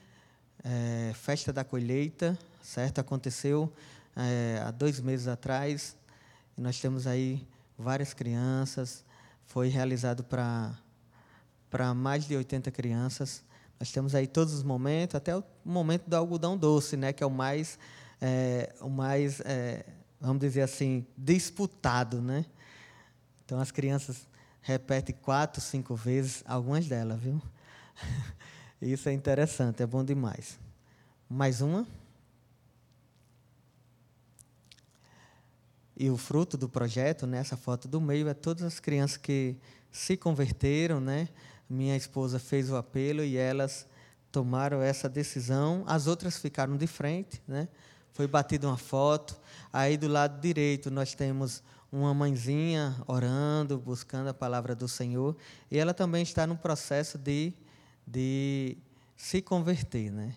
é, 0.63 1.13
Festa 1.15 1.55
da 1.55 1.65
Colheita, 1.65 2.39
certo? 2.63 2.99
Aconteceu 3.01 3.73
é, 4.15 4.61
há 4.63 4.71
dois 4.71 5.01
meses 5.01 5.27
atrás. 5.27 5.97
E 6.55 6.61
nós 6.61 6.79
temos 6.79 7.07
aí 7.07 7.49
várias 7.79 8.13
crianças. 8.13 9.03
Foi 9.47 9.69
realizado 9.69 10.23
para 10.23 11.95
mais 11.95 12.27
de 12.27 12.37
80 12.37 12.71
crianças. 12.71 13.43
Nós 13.79 13.91
temos 13.91 14.15
aí 14.15 14.27
todos 14.27 14.53
os 14.53 14.63
momentos, 14.63 15.15
até 15.15 15.35
o 15.35 15.43
momento 15.65 16.07
do 16.07 16.15
algodão 16.15 16.59
doce, 16.59 16.99
né, 16.99 17.15
que 17.15 17.23
é 17.23 17.27
o 17.27 17.31
mais, 17.31 17.79
é, 18.21 18.75
o 18.83 18.91
mais 18.91 19.41
é, 19.47 19.87
vamos 20.21 20.41
dizer 20.41 20.61
assim, 20.61 21.07
disputado. 21.17 22.21
Né? 22.21 22.45
Então, 23.47 23.59
as 23.59 23.71
crianças 23.71 24.29
repetem 24.61 25.17
quatro, 25.23 25.63
cinco 25.63 25.97
vezes, 25.97 26.45
algumas 26.47 26.87
delas, 26.87 27.19
viu? 27.19 27.41
Isso 28.81 29.09
é 29.09 29.13
interessante, 29.13 29.83
é 29.83 29.87
bom 29.87 30.05
demais. 30.05 30.59
Mais 31.29 31.61
uma. 31.61 31.87
E 35.97 36.09
o 36.09 36.17
fruto 36.17 36.57
do 36.57 36.69
projeto, 36.69 37.27
nessa 37.27 37.57
né, 37.57 37.63
foto 37.63 37.87
do 37.87 38.01
meio, 38.01 38.29
é 38.29 38.35
todas 38.35 38.65
as 38.65 38.81
crianças 38.81 39.17
que 39.17 39.57
se 39.93 40.17
converteram, 40.17 41.01
né? 41.01 41.29
Minha 41.69 41.97
esposa 41.97 42.39
fez 42.39 42.71
o 42.71 42.77
apelo 42.77 43.23
e 43.23 43.37
elas 43.37 43.87
tomaram 44.33 44.81
essa 44.81 45.09
decisão. 45.09 45.85
As 45.87 46.07
outras 46.07 46.39
ficaram 46.39 46.77
de 46.77 46.87
frente, 46.87 47.43
né? 47.47 47.69
Foi 48.13 48.27
batida 48.27 48.67
uma 48.67 48.79
foto. 48.79 49.39
Aí 49.73 49.97
do 49.97 50.09
lado 50.09 50.41
direito 50.41 50.91
nós 50.91 51.15
temos 51.15 51.63
uma 51.93 52.15
mãezinha 52.15 52.97
orando, 53.07 53.79
buscando 53.79 54.29
a 54.29 54.35
palavra 54.35 54.75
do 54.75 54.87
Senhor, 54.87 55.37
e 55.71 55.79
ela 55.79 55.93
também 55.93 56.23
está 56.23 56.47
no 56.47 56.57
processo 56.57 57.19
de, 57.19 57.53
de 58.11 58.77
se 59.17 59.43
converter, 59.43 60.11
né? 60.11 60.35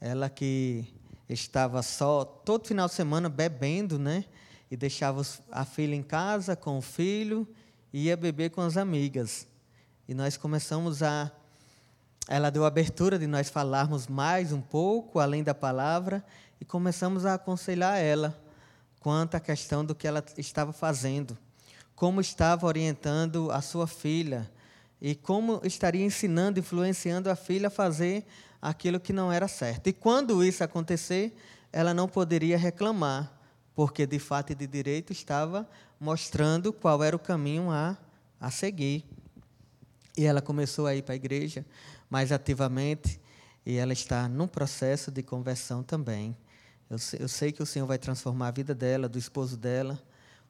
Ela 0.00 0.30
que 0.30 0.86
estava 1.28 1.82
só 1.82 2.24
todo 2.24 2.68
final 2.68 2.86
de 2.86 2.94
semana 2.94 3.28
bebendo, 3.28 3.98
né? 3.98 4.24
e 4.74 4.76
deixava 4.76 5.22
a 5.52 5.64
filha 5.64 5.94
em 5.94 6.02
casa 6.02 6.56
com 6.56 6.78
o 6.78 6.82
filho 6.82 7.46
e 7.92 8.06
ia 8.06 8.16
beber 8.16 8.50
com 8.50 8.60
as 8.60 8.76
amigas. 8.76 9.46
E 10.08 10.14
nós 10.14 10.36
começamos 10.36 11.00
a. 11.00 11.30
Ela 12.26 12.50
deu 12.50 12.64
abertura 12.64 13.16
de 13.16 13.26
nós 13.28 13.48
falarmos 13.48 14.08
mais 14.08 14.50
um 14.50 14.60
pouco, 14.60 15.20
além 15.20 15.44
da 15.44 15.54
palavra, 15.54 16.24
e 16.60 16.64
começamos 16.64 17.24
a 17.24 17.34
aconselhar 17.34 17.98
ela 17.98 18.36
quanto 18.98 19.36
à 19.36 19.40
questão 19.40 19.84
do 19.84 19.94
que 19.94 20.08
ela 20.08 20.24
estava 20.36 20.72
fazendo, 20.72 21.38
como 21.94 22.20
estava 22.20 22.66
orientando 22.66 23.52
a 23.52 23.62
sua 23.62 23.86
filha 23.86 24.50
e 25.06 25.14
como 25.14 25.60
estaria 25.64 26.02
ensinando, 26.02 26.58
influenciando 26.58 27.28
a 27.28 27.36
filha 27.36 27.66
a 27.66 27.70
fazer 27.70 28.24
aquilo 28.60 28.98
que 28.98 29.12
não 29.12 29.30
era 29.30 29.46
certo. 29.46 29.86
E 29.88 29.92
quando 29.92 30.42
isso 30.42 30.64
acontecer, 30.64 31.36
ela 31.70 31.92
não 31.92 32.08
poderia 32.08 32.56
reclamar, 32.56 33.30
porque 33.74 34.06
de 34.06 34.18
fato 34.18 34.52
e 34.52 34.54
de 34.54 34.66
direito 34.66 35.12
estava 35.12 35.68
mostrando 36.00 36.72
qual 36.72 37.04
era 37.04 37.14
o 37.14 37.18
caminho 37.18 37.70
a, 37.70 37.98
a 38.40 38.50
seguir. 38.50 39.04
E 40.16 40.24
ela 40.24 40.40
começou 40.40 40.86
a 40.86 40.94
ir 40.94 41.02
para 41.02 41.12
a 41.12 41.16
igreja 41.16 41.66
mais 42.08 42.32
ativamente, 42.32 43.20
e 43.66 43.76
ela 43.76 43.92
está 43.92 44.26
num 44.26 44.46
processo 44.46 45.10
de 45.10 45.22
conversão 45.22 45.82
também. 45.82 46.34
Eu 46.88 46.96
eu 47.20 47.28
sei 47.28 47.52
que 47.52 47.62
o 47.62 47.66
Senhor 47.66 47.84
vai 47.84 47.98
transformar 47.98 48.48
a 48.48 48.52
vida 48.52 48.74
dela, 48.74 49.06
do 49.06 49.18
esposo 49.18 49.58
dela. 49.58 50.02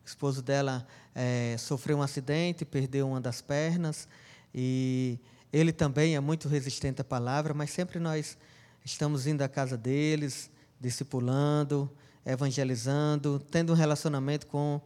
O 0.04 0.06
esposo 0.06 0.40
dela 0.40 0.86
é, 1.12 1.56
sofreu 1.58 1.98
um 1.98 2.02
acidente, 2.02 2.64
perdeu 2.64 3.08
uma 3.08 3.20
das 3.20 3.40
pernas, 3.40 4.06
e 4.54 5.18
ele 5.52 5.72
também 5.72 6.14
é 6.14 6.20
muito 6.20 6.48
resistente 6.48 7.00
à 7.00 7.04
palavra, 7.04 7.52
mas 7.52 7.70
sempre 7.70 7.98
nós 7.98 8.38
estamos 8.84 9.26
indo 9.26 9.42
à 9.42 9.48
casa 9.48 9.76
deles, 9.76 10.50
discipulando, 10.80 11.90
evangelizando, 12.24 13.38
tendo 13.50 13.72
um 13.72 13.76
relacionamento 13.76 14.46
com 14.46 14.80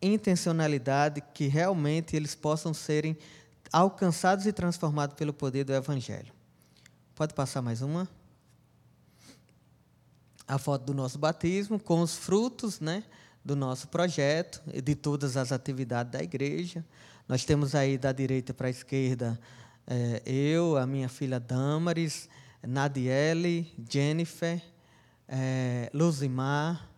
intencionalidade 0.00 1.22
que 1.32 1.46
realmente 1.46 2.16
eles 2.16 2.34
possam 2.34 2.74
serem 2.74 3.16
alcançados 3.72 4.46
e 4.46 4.52
transformados 4.52 5.16
pelo 5.16 5.32
poder 5.32 5.64
do 5.64 5.72
Evangelho. 5.72 6.32
Pode 7.14 7.34
passar 7.34 7.62
mais 7.62 7.82
uma? 7.82 8.08
A 10.46 10.58
foto 10.58 10.84
do 10.84 10.94
nosso 10.94 11.18
batismo 11.18 11.78
com 11.78 12.00
os 12.00 12.16
frutos 12.16 12.80
né, 12.80 13.04
do 13.44 13.54
nosso 13.54 13.88
projeto 13.88 14.60
e 14.72 14.80
de 14.80 14.94
todas 14.94 15.36
as 15.36 15.52
atividades 15.52 16.12
da 16.12 16.22
igreja. 16.22 16.84
Nós 17.28 17.44
temos 17.44 17.74
aí 17.74 17.96
da 17.96 18.12
direita 18.12 18.52
para 18.52 18.66
a 18.66 18.70
esquerda 18.70 19.38
é, 19.86 20.22
eu, 20.24 20.76
a 20.76 20.86
minha 20.86 21.08
filha 21.08 21.40
Damaris, 21.40 22.28
Nadiele, 22.62 23.72
Jennifer, 23.90 24.62
é, 25.28 25.90
Luzimar, 25.92 26.88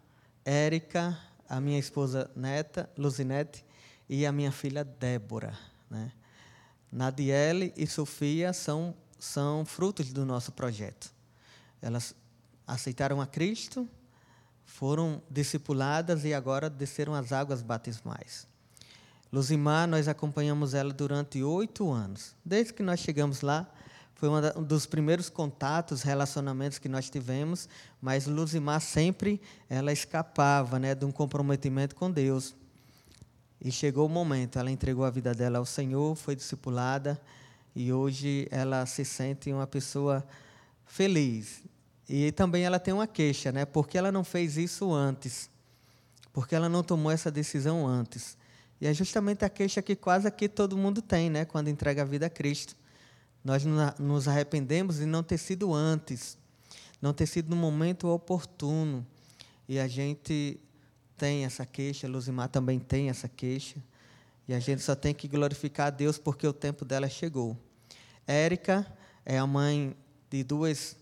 Érica, 0.45 1.19
a 1.49 1.61
minha 1.61 1.79
esposa 1.79 2.31
neta, 2.37 2.91
Luzinete, 2.97 3.65
e 4.09 4.27
a 4.27 4.33
minha 4.33 4.53
filha 4.53 4.85
Débora. 4.85 5.59
Né? 5.91 6.13
Nadiele 6.93 7.73
e 7.77 7.87
Sofia 7.87 8.53
são, 8.53 8.95
são 9.19 9.65
frutos 9.65 10.13
do 10.13 10.25
nosso 10.25 10.53
projeto. 10.53 11.13
Elas 11.81 12.15
aceitaram 12.67 13.21
a 13.21 13.27
Cristo, 13.27 13.89
foram 14.65 15.23
discipuladas 15.31 16.25
e 16.25 16.35
agora 16.35 16.69
desceram 16.69 17.15
as 17.15 17.33
águas 17.33 17.63
batismais. 17.63 18.47
Luzimar, 19.35 19.88
nós 19.88 20.07
acompanhamos 20.07 20.75
ela 20.75 20.92
durante 20.92 21.42
oito 21.42 21.90
anos. 21.90 22.37
Desde 22.44 22.73
que 22.73 22.85
nós 22.85 23.01
chegamos 23.01 23.40
lá, 23.40 23.68
foi 24.14 24.29
um 24.29 24.62
dos 24.62 24.87
primeiros 24.87 25.29
contatos, 25.29 26.03
relacionamentos 26.03 26.79
que 26.79 26.88
nós 26.88 27.11
tivemos, 27.11 27.68
mas 28.01 28.29
Luzimar 28.29 28.81
sempre 28.81 29.40
ela 29.68 29.92
escapava 29.92 30.79
né, 30.79 30.94
de 30.94 31.05
um 31.05 31.11
comprometimento 31.11 31.97
com 31.97 32.09
Deus. 32.09 32.55
E 33.61 33.73
chegou 33.73 34.07
o 34.07 34.09
momento, 34.09 34.57
ela 34.57 34.70
entregou 34.70 35.05
a 35.05 35.11
vida 35.11 35.35
dela 35.35 35.59
ao 35.59 35.66
Senhor, 35.66 36.14
foi 36.14 36.37
discipulada 36.37 37.20
e 37.75 37.92
hoje 37.92 38.47
ela 38.53 38.87
se 38.87 39.05
sente 39.05 39.53
uma 39.53 39.66
pessoa 39.66 40.25
feliz. 40.87 41.64
E 42.09 42.31
também 42.31 42.62
ela 42.62 42.79
tem 42.79 42.94
uma 42.94 43.09
queixa, 43.09 43.51
né? 43.51 43.64
Porque 43.64 43.99
ela 43.99 44.12
não 44.12 44.23
fez 44.23 44.57
isso 44.57 44.92
antes? 44.92 45.51
Porque 46.33 46.55
ela 46.55 46.68
não 46.68 46.85
tomou 46.85 47.11
essa 47.11 47.33
decisão 47.33 47.85
antes? 47.85 48.38
E 48.81 48.87
é 48.87 48.93
justamente 48.95 49.45
a 49.45 49.49
queixa 49.49 49.81
que 49.81 49.95
quase 49.95 50.27
aqui 50.27 50.49
todo 50.49 50.77
mundo 50.77 51.01
tem, 51.01 51.31
né? 51.31 51.45
Quando 51.45 51.69
entrega 51.69 52.03
a 52.03 52.05
vida 52.05 52.27
a 52.27 52.31
Cristo. 52.31 52.77
Nós 53.45 53.65
nos 53.99 54.27
arrependemos 54.27 54.97
de 54.97 55.07
não 55.07 55.23
ter 55.23 55.39
sido 55.39 55.75
antes, 55.75 56.39
não 57.01 57.13
ter 57.13 57.27
sido 57.27 57.51
no 57.51 57.57
momento 57.57 58.09
oportuno. 58.09 59.07
E 59.69 59.79
a 59.79 59.87
gente 59.87 60.59
tem 61.17 61.45
essa 61.45 61.65
queixa, 61.65 62.09
Luzimar 62.09 62.49
também 62.49 62.79
tem 62.79 63.11
essa 63.11 63.29
queixa. 63.29 63.77
E 64.47 64.55
a 64.55 64.61
gente 64.61 64.83
só 64.83 64.95
tem 64.95 65.15
que 65.15 65.29
glorificar 65.29 65.87
a 65.87 65.91
Deus 65.91 66.19
porque 66.19 66.47
o 66.47 66.53
tempo 66.53 66.85
dela 66.85 67.09
chegou. 67.09 67.57
Érica 68.27 68.87
é 69.25 69.39
a 69.39 69.47
mãe 69.47 69.97
de 70.31 70.43
duas, 70.43 70.97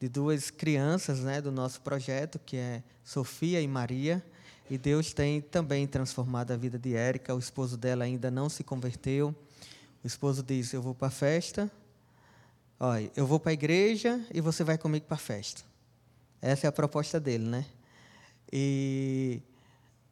de 0.00 0.08
duas 0.08 0.50
crianças 0.50 1.20
né, 1.20 1.40
do 1.40 1.52
nosso 1.52 1.80
projeto, 1.80 2.38
que 2.38 2.56
é 2.56 2.82
Sofia 3.04 3.60
e 3.60 3.68
Maria. 3.68 4.24
E 4.70 4.76
Deus 4.76 5.12
tem 5.12 5.40
também 5.40 5.86
transformado 5.86 6.52
a 6.52 6.56
vida 6.56 6.78
de 6.78 6.94
Érica. 6.94 7.34
O 7.34 7.38
esposo 7.38 7.76
dela 7.76 8.04
ainda 8.04 8.30
não 8.30 8.48
se 8.48 8.62
converteu. 8.62 9.34
O 10.02 10.06
esposo 10.06 10.42
disse: 10.42 10.76
Eu 10.76 10.82
vou 10.82 10.94
para 10.94 11.08
a 11.08 11.10
festa, 11.10 11.70
Olha, 12.80 13.10
eu 13.16 13.26
vou 13.26 13.40
para 13.40 13.50
a 13.50 13.52
igreja 13.52 14.24
e 14.32 14.40
você 14.40 14.62
vai 14.62 14.78
comigo 14.78 15.04
para 15.04 15.16
a 15.16 15.18
festa. 15.18 15.62
Essa 16.40 16.66
é 16.66 16.68
a 16.68 16.72
proposta 16.72 17.18
dele, 17.18 17.44
né? 17.44 17.66
E 18.52 19.42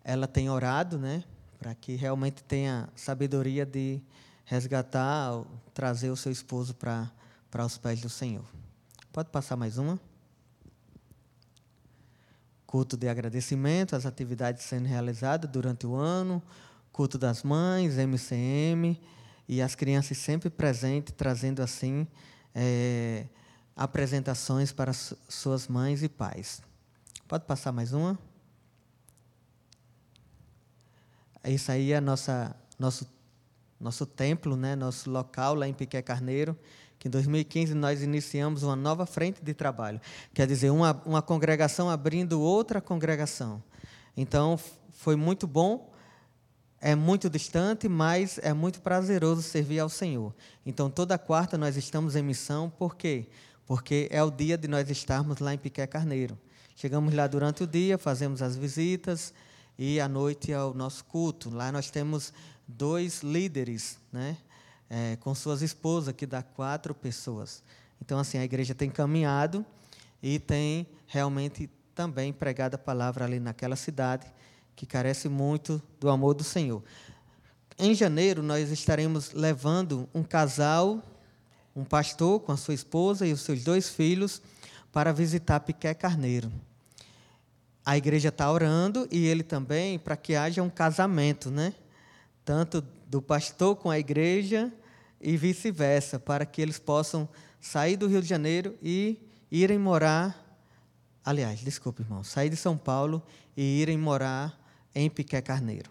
ela 0.03 0.27
tem 0.27 0.51
orado, 0.51 0.99
né? 0.99 1.23
Para 1.61 1.77
que 1.77 1.95
realmente 1.95 2.43
tenha 2.43 2.89
sabedoria 2.97 3.65
de 3.65 4.03
resgatar, 4.45 5.45
trazer 5.73 6.11
o 6.11 6.17
seu 6.17 6.33
esposo 6.33 6.75
para 6.75 7.09
os 7.65 7.79
pés 7.79 8.01
do 8.01 8.09
Senhor. 8.09 8.45
Pode 9.13 9.31
passar 9.31 9.55
mais 9.55 9.79
uma? 9.79 10.01
Culto 12.67 12.97
de 12.97 13.09
agradecimento, 13.09 13.95
as 13.95 14.07
atividades 14.07 14.65
sendo 14.65 14.87
realizadas 14.87 15.49
durante 15.51 15.87
o 15.87 15.95
ano, 15.95 16.43
culto 16.93 17.17
das 17.17 17.43
mães, 17.43 17.97
MCM, 17.97 19.01
e 19.49 19.63
as 19.63 19.75
crianças 19.75 20.19
sempre 20.19 20.51
presentes, 20.51 21.15
trazendo 21.17 21.63
assim 21.63 22.07
é, 22.55 23.27
apresentações 23.77 24.73
para 24.73 24.93
suas 24.93 25.69
mães 25.69 26.03
e 26.03 26.09
pais. 26.09 26.63
Pode 27.29 27.45
passar 27.45 27.71
mais 27.73 27.93
uma? 27.93 28.19
Isso 31.45 31.71
aí 31.71 31.93
é 31.93 32.01
nossa, 32.01 32.57
nosso, 32.79 33.07
nosso 33.79 34.07
templo, 34.07 34.57
né? 34.57 34.75
nosso 34.75 35.11
local 35.11 35.55
lá 35.55 35.69
em 35.69 35.75
Piqué 35.75 36.03
Carneiro, 36.03 36.59
que 36.99 37.09
em 37.09 37.11
2015 37.11 37.75
nós 37.75 38.03
iniciamos 38.03 38.63
uma 38.63 38.77
nova 38.77 39.07
frente 39.07 39.43
de 39.43 39.55
trabalho. 39.55 40.01
Quer 40.35 40.47
dizer, 40.47 40.71
uma, 40.71 41.01
uma 41.05 41.23
congregação 41.23 41.91
abrindo 41.91 42.41
outra 42.41 42.81
congregação. 42.81 43.63
Então, 44.17 44.59
foi 44.93 45.15
muito 45.15 45.47
bom, 45.47 45.93
é 46.81 46.95
muito 46.95 47.29
distante, 47.29 47.89
mas 47.89 48.39
é 48.39 48.53
muito 48.53 48.81
prazeroso 48.81 49.43
servir 49.43 49.79
ao 49.79 49.89
Senhor. 49.89 50.35
Então, 50.65 50.91
toda 50.91 51.19
quarta 51.19 51.59
nós 51.59 51.77
estamos 51.77 52.17
em 52.17 52.23
missão, 52.23 52.71
por 52.71 52.97
quê? 52.97 53.29
Porque 53.67 54.09
é 54.11 54.23
o 54.23 54.31
dia 54.31 54.57
de 54.57 54.69
nós 54.69 54.89
estarmos 54.89 55.39
lá 55.39 55.53
em 55.53 55.59
Piqué 55.59 55.87
Carneiro. 55.87 56.39
Chegamos 56.75 57.15
lá 57.15 57.27
durante 57.27 57.63
o 57.63 57.67
dia, 57.67 57.99
fazemos 57.99 58.43
as 58.43 58.57
visitas, 58.57 59.33
e 59.79 60.01
à 60.01 60.09
noite 60.09 60.53
é 60.53 60.63
o 60.63 60.73
nosso 60.73 61.05
culto. 61.05 61.51
Lá 61.51 61.73
nós 61.73 61.91
temos 61.91 62.33
dois 62.67 63.23
líderes, 63.23 63.99
né? 64.13 64.37
É, 64.89 65.17
com 65.17 65.35
suas 65.35 65.63
esposas, 65.63 66.15
que 66.15 66.27
dá 66.27 66.43
quatro 66.43 66.95
pessoas. 66.95 67.63
Então, 68.01 68.19
assim, 68.19 68.39
a 68.39 68.45
igreja 68.45 68.75
tem 68.75 68.89
caminhado 68.89 69.67
e 70.23 70.39
tem 70.39 70.87
realmente 71.07 71.69
também 71.95 72.33
pregado 72.33 72.77
a 72.77 72.79
palavra 72.79 73.25
ali 73.25 73.41
naquela 73.41 73.75
cidade, 73.75 74.27
que 74.77 74.87
carece 74.87 75.29
muito 75.29 75.83
do 75.99 76.09
amor 76.09 76.35
do 76.35 76.45
Senhor. 76.45 76.83
Em 77.79 77.95
janeiro, 77.95 78.43
nós 78.43 78.71
estaremos 78.71 79.33
levando 79.33 80.09
um 80.15 80.23
casal, 80.23 81.03
um 81.75 81.85
pastor 81.85 82.41
com 82.41 82.53
a 82.53 82.57
sua 82.57 82.75
esposa 82.75 83.27
e 83.27 83.33
os 83.33 83.41
seus 83.41 83.65
dois 83.65 83.89
filhos, 83.89 84.41
para 84.93 85.13
visitar 85.13 85.61
Piqué 85.61 85.93
Carneiro 85.95 86.51
a 87.87 87.97
igreja 87.97 88.31
está 88.31 88.51
orando 88.51 89.07
e 89.13 89.25
ele 89.27 89.45
também 89.45 89.97
para 89.97 90.17
que 90.17 90.35
haja 90.35 90.61
um 90.61 90.69
casamento, 90.69 91.53
né? 91.53 91.73
Tanto 92.47 92.81
do 93.09 93.21
pastor 93.21 93.75
com 93.75 93.91
a 93.91 93.99
igreja 93.99 94.73
e 95.21 95.37
vice-versa, 95.37 96.17
para 96.17 96.47
que 96.47 96.63
eles 96.63 96.79
possam 96.79 97.29
sair 97.61 97.97
do 97.97 98.07
Rio 98.07 98.23
de 98.23 98.29
Janeiro 98.29 98.79
e 98.81 99.21
irem 99.51 99.79
morar. 99.79 100.45
Aliás, 101.25 101.59
desculpe, 101.59 102.03
irmão, 102.03 102.23
sair 102.23 102.49
de 102.49 102.55
São 102.57 102.77
Paulo 102.77 103.21
e 103.57 103.81
irem 103.83 103.99
morar 103.99 104.57
em 104.95 105.11
Piqué 105.11 105.43
Carneiro. 105.43 105.91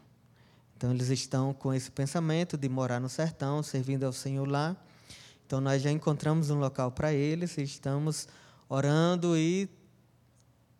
Então, 0.77 0.91
eles 0.93 1.09
estão 1.09 1.53
com 1.53 1.73
esse 1.73 1.91
pensamento 1.91 2.57
de 2.57 2.69
morar 2.69 3.01
no 3.01 3.09
sertão, 3.09 3.61
servindo 3.61 4.05
ao 4.05 4.13
Senhor 4.13 4.47
lá. 4.47 4.77
Então, 5.45 5.59
nós 5.59 5.81
já 5.81 5.91
encontramos 5.91 6.49
um 6.49 6.59
local 6.59 6.89
para 6.89 7.11
eles 7.11 7.57
e 7.57 7.63
estamos 7.63 8.29
orando 8.69 9.37
e 9.37 9.69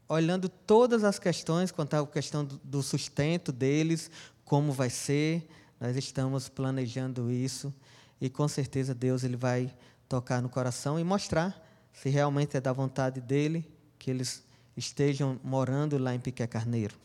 olhando 0.08 0.48
todas 0.48 1.04
as 1.04 1.20
questões, 1.20 1.70
quanto 1.70 1.96
à 1.96 2.08
questão 2.08 2.48
do 2.64 2.82
sustento 2.82 3.52
deles, 3.52 4.10
como 4.46 4.72
vai 4.72 4.90
ser, 4.90 5.46
nós 5.86 5.96
estamos 5.98 6.50
planejando 6.50 7.32
isso 7.32 7.72
e 8.20 8.28
com 8.28 8.48
certeza 8.48 8.96
Deus 8.96 9.24
ele 9.24 9.38
vai 9.38 9.72
tocar 10.10 10.42
no 10.42 10.50
coração 10.50 11.00
e 11.00 11.04
mostrar 11.04 11.64
se 11.94 12.10
realmente 12.10 12.58
é 12.58 12.60
da 12.60 12.74
vontade 12.74 13.22
dele 13.22 13.64
que 14.00 14.10
eles 14.10 14.44
estejam 14.76 15.40
morando 15.44 15.96
lá 16.00 16.16
em 16.16 16.20
Piqué 16.20 16.48
Carneiro. 16.48 16.96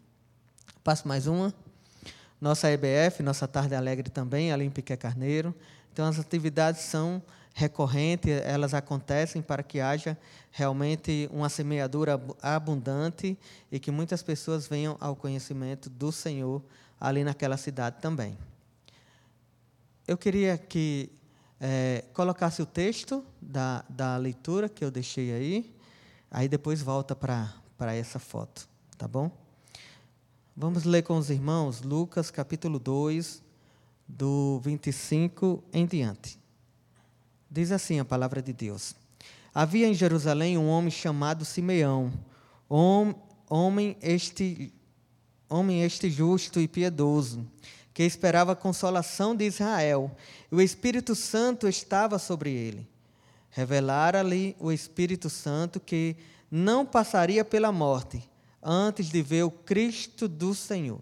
Passo 0.82 1.06
mais 1.06 1.26
uma. 1.26 1.52
Nossa 2.40 2.70
EBF, 2.70 3.22
nossa 3.22 3.46
Tarde 3.46 3.74
Alegre 3.74 4.08
também, 4.08 4.50
ali 4.50 4.64
em 4.64 4.70
Piqué 4.70 4.96
Carneiro. 4.96 5.54
Então, 5.92 6.06
as 6.06 6.18
atividades 6.18 6.80
são 6.80 7.22
recorrentes, 7.52 8.30
elas 8.44 8.72
acontecem 8.72 9.42
para 9.42 9.62
que 9.62 9.78
haja 9.78 10.16
realmente 10.50 11.28
uma 11.30 11.50
semeadura 11.50 12.18
abundante 12.40 13.38
e 13.70 13.78
que 13.78 13.90
muitas 13.90 14.22
pessoas 14.22 14.66
venham 14.66 14.96
ao 14.98 15.14
conhecimento 15.14 15.90
do 15.90 16.10
Senhor 16.10 16.62
ali 16.98 17.22
naquela 17.22 17.58
cidade 17.58 17.96
também. 18.00 18.38
Eu 20.06 20.16
queria 20.16 20.58
que 20.58 21.10
é, 21.60 22.04
colocasse 22.14 22.62
o 22.62 22.66
texto 22.66 23.24
da, 23.40 23.84
da 23.88 24.16
leitura 24.16 24.68
que 24.68 24.84
eu 24.84 24.90
deixei 24.90 25.32
aí, 25.32 25.74
aí 26.30 26.48
depois 26.48 26.82
volta 26.82 27.14
para 27.14 27.94
essa 27.94 28.18
foto, 28.18 28.68
tá 28.96 29.06
bom? 29.06 29.30
Vamos 30.56 30.84
ler 30.84 31.02
com 31.02 31.16
os 31.16 31.30
irmãos 31.30 31.82
Lucas 31.82 32.30
capítulo 32.30 32.78
2, 32.78 33.42
do 34.08 34.60
25 34.64 35.62
em 35.72 35.86
diante. 35.86 36.38
Diz 37.50 37.70
assim 37.70 38.00
a 38.00 38.04
palavra 38.04 38.42
de 38.42 38.52
Deus. 38.52 38.94
Havia 39.54 39.88
em 39.88 39.94
Jerusalém 39.94 40.56
um 40.56 40.68
homem 40.68 40.90
chamado 40.90 41.44
Simeão, 41.44 42.12
homem 43.48 43.96
este, 44.00 44.72
homem 45.48 45.82
este 45.82 46.10
justo 46.10 46.60
e 46.60 46.68
piedoso, 46.68 47.44
que 48.00 48.04
esperava 48.04 48.52
a 48.52 48.56
consolação 48.56 49.36
de 49.36 49.44
Israel, 49.44 50.10
e 50.50 50.54
o 50.54 50.62
Espírito 50.62 51.14
Santo 51.14 51.68
estava 51.68 52.18
sobre 52.18 52.50
ele. 52.50 52.88
Revelara-lhe 53.50 54.56
o 54.58 54.72
Espírito 54.72 55.28
Santo 55.28 55.78
que 55.78 56.16
não 56.50 56.86
passaria 56.86 57.44
pela 57.44 57.70
morte 57.70 58.26
antes 58.62 59.10
de 59.10 59.20
ver 59.20 59.42
o 59.42 59.50
Cristo 59.50 60.26
do 60.26 60.54
Senhor. 60.54 60.98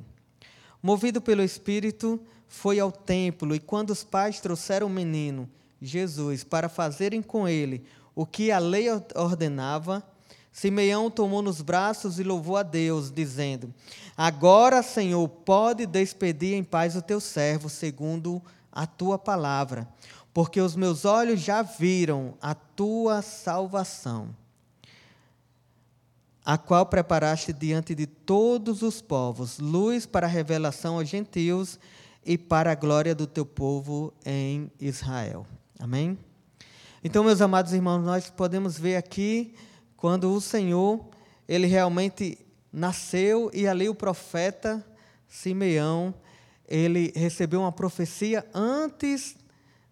Movido 0.82 1.20
pelo 1.20 1.40
Espírito, 1.40 2.20
foi 2.48 2.80
ao 2.80 2.90
templo, 2.90 3.54
e 3.54 3.61
quando 3.61 3.90
os 3.90 4.02
pais 4.02 4.40
trouxeram 4.40 4.88
o 4.88 4.90
menino, 4.90 5.48
Jesus, 5.80 6.42
para 6.42 6.68
fazerem 6.68 7.22
com 7.22 7.48
ele 7.48 7.84
o 8.12 8.26
que 8.26 8.50
a 8.50 8.58
lei 8.58 8.87
ordenava, 9.14 10.02
Simeão 10.59 11.09
tomou 11.09 11.40
nos 11.40 11.62
braços 11.62 12.18
e 12.18 12.25
louvou 12.25 12.57
a 12.57 12.64
Deus, 12.64 13.12
dizendo: 13.12 13.73
Agora, 14.16 14.83
Senhor, 14.83 15.29
pode 15.29 15.87
despedir 15.87 16.55
em 16.55 16.64
paz 16.64 16.97
o 16.97 17.03
teu 17.03 17.21
servo, 17.21 17.68
segundo 17.68 18.42
a 18.73 18.85
tua 18.85 19.16
palavra, 19.16 19.87
porque 20.35 20.61
os 20.61 20.75
meus 20.75 21.05
olhos 21.05 21.40
já 21.40 21.62
viram 21.62 22.35
a 22.42 22.57
tua 22.57 23.23
salvação, 23.23 24.35
a 26.44 26.59
qual 26.59 26.87
preparaste 26.87 27.53
diante 27.53 27.94
de 27.94 28.09
todos 28.09 28.83
os 28.83 29.01
povos, 29.01 29.61
luz 29.61 30.07
para 30.07 30.27
a 30.27 30.31
revelação 30.31 30.97
aos 30.97 31.09
gentios 31.09 31.79
e 32.27 32.37
para 32.37 32.73
a 32.73 32.75
glória 32.75 33.14
do 33.14 33.29
teu 33.29 33.47
povo 33.47 34.12
em 34.27 34.73
Israel. 34.81 35.47
Amém? 35.79 36.18
Então, 37.05 37.23
meus 37.23 37.40
amados 37.40 37.73
irmãos, 37.73 38.03
nós 38.03 38.29
podemos 38.29 38.77
ver 38.77 38.97
aqui 38.97 39.55
quando 39.98 40.32
o 40.32 40.40
Senhor, 40.40 41.04
ele 41.48 41.66
realmente 41.66 42.38
nasceu 42.72 43.50
e 43.52 43.66
ali 43.66 43.88
o 43.88 43.94
profeta 43.94 44.87
Simeão, 45.26 46.14
ele 46.68 47.12
recebeu 47.16 47.61
uma 47.61 47.72
profecia 47.72 48.46
antes 48.54 49.37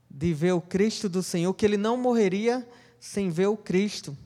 de 0.09 0.33
ver 0.33 0.53
o 0.53 0.61
Cristo 0.61 1.09
do 1.09 1.25
Senhor, 1.25 1.53
que 1.55 1.67
ele 1.67 1.77
não 1.77 1.97
morreria 1.97 2.67
sem 3.01 3.31
ver 3.31 3.49
o 3.49 3.57
Cristo. 3.57 4.17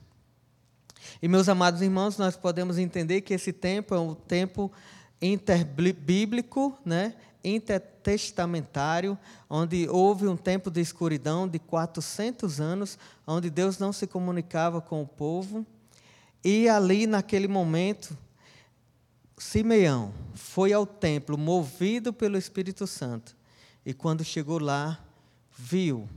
E 1.19 1.27
meus 1.27 1.49
amados 1.49 1.81
irmãos, 1.81 2.15
nós 2.15 2.37
podemos 2.37 2.77
entender 2.77 3.21
que 3.21 3.33
esse 3.33 3.51
tempo 3.51 3.95
é 3.95 3.99
um 3.99 4.13
tempo 4.13 4.71
interbíblico, 5.19 6.77
né? 6.85 7.15
Intertestamentário, 7.43 9.17
onde 9.49 9.87
houve 9.89 10.27
um 10.27 10.37
tempo 10.37 10.69
de 10.69 10.81
escuridão 10.81 11.47
de 11.47 11.59
400 11.59 12.59
anos, 12.59 12.97
onde 13.25 13.49
Deus 13.49 13.79
não 13.79 13.91
se 13.91 14.07
comunicava 14.07 14.81
com 14.81 15.01
o 15.01 15.07
povo. 15.07 15.65
E 16.43 16.67
ali, 16.67 17.05
naquele 17.05 17.47
momento, 17.47 18.17
Simeão 19.37 20.13
foi 20.33 20.71
ao 20.71 20.85
templo 20.85 21.37
movido 21.37 22.13
pelo 22.13 22.37
Espírito 22.37 22.85
Santo. 22.85 23.35
E 23.85 23.93
quando 23.93 24.23
chegou 24.23 24.59
lá, 24.59 25.03
viu 25.57 26.07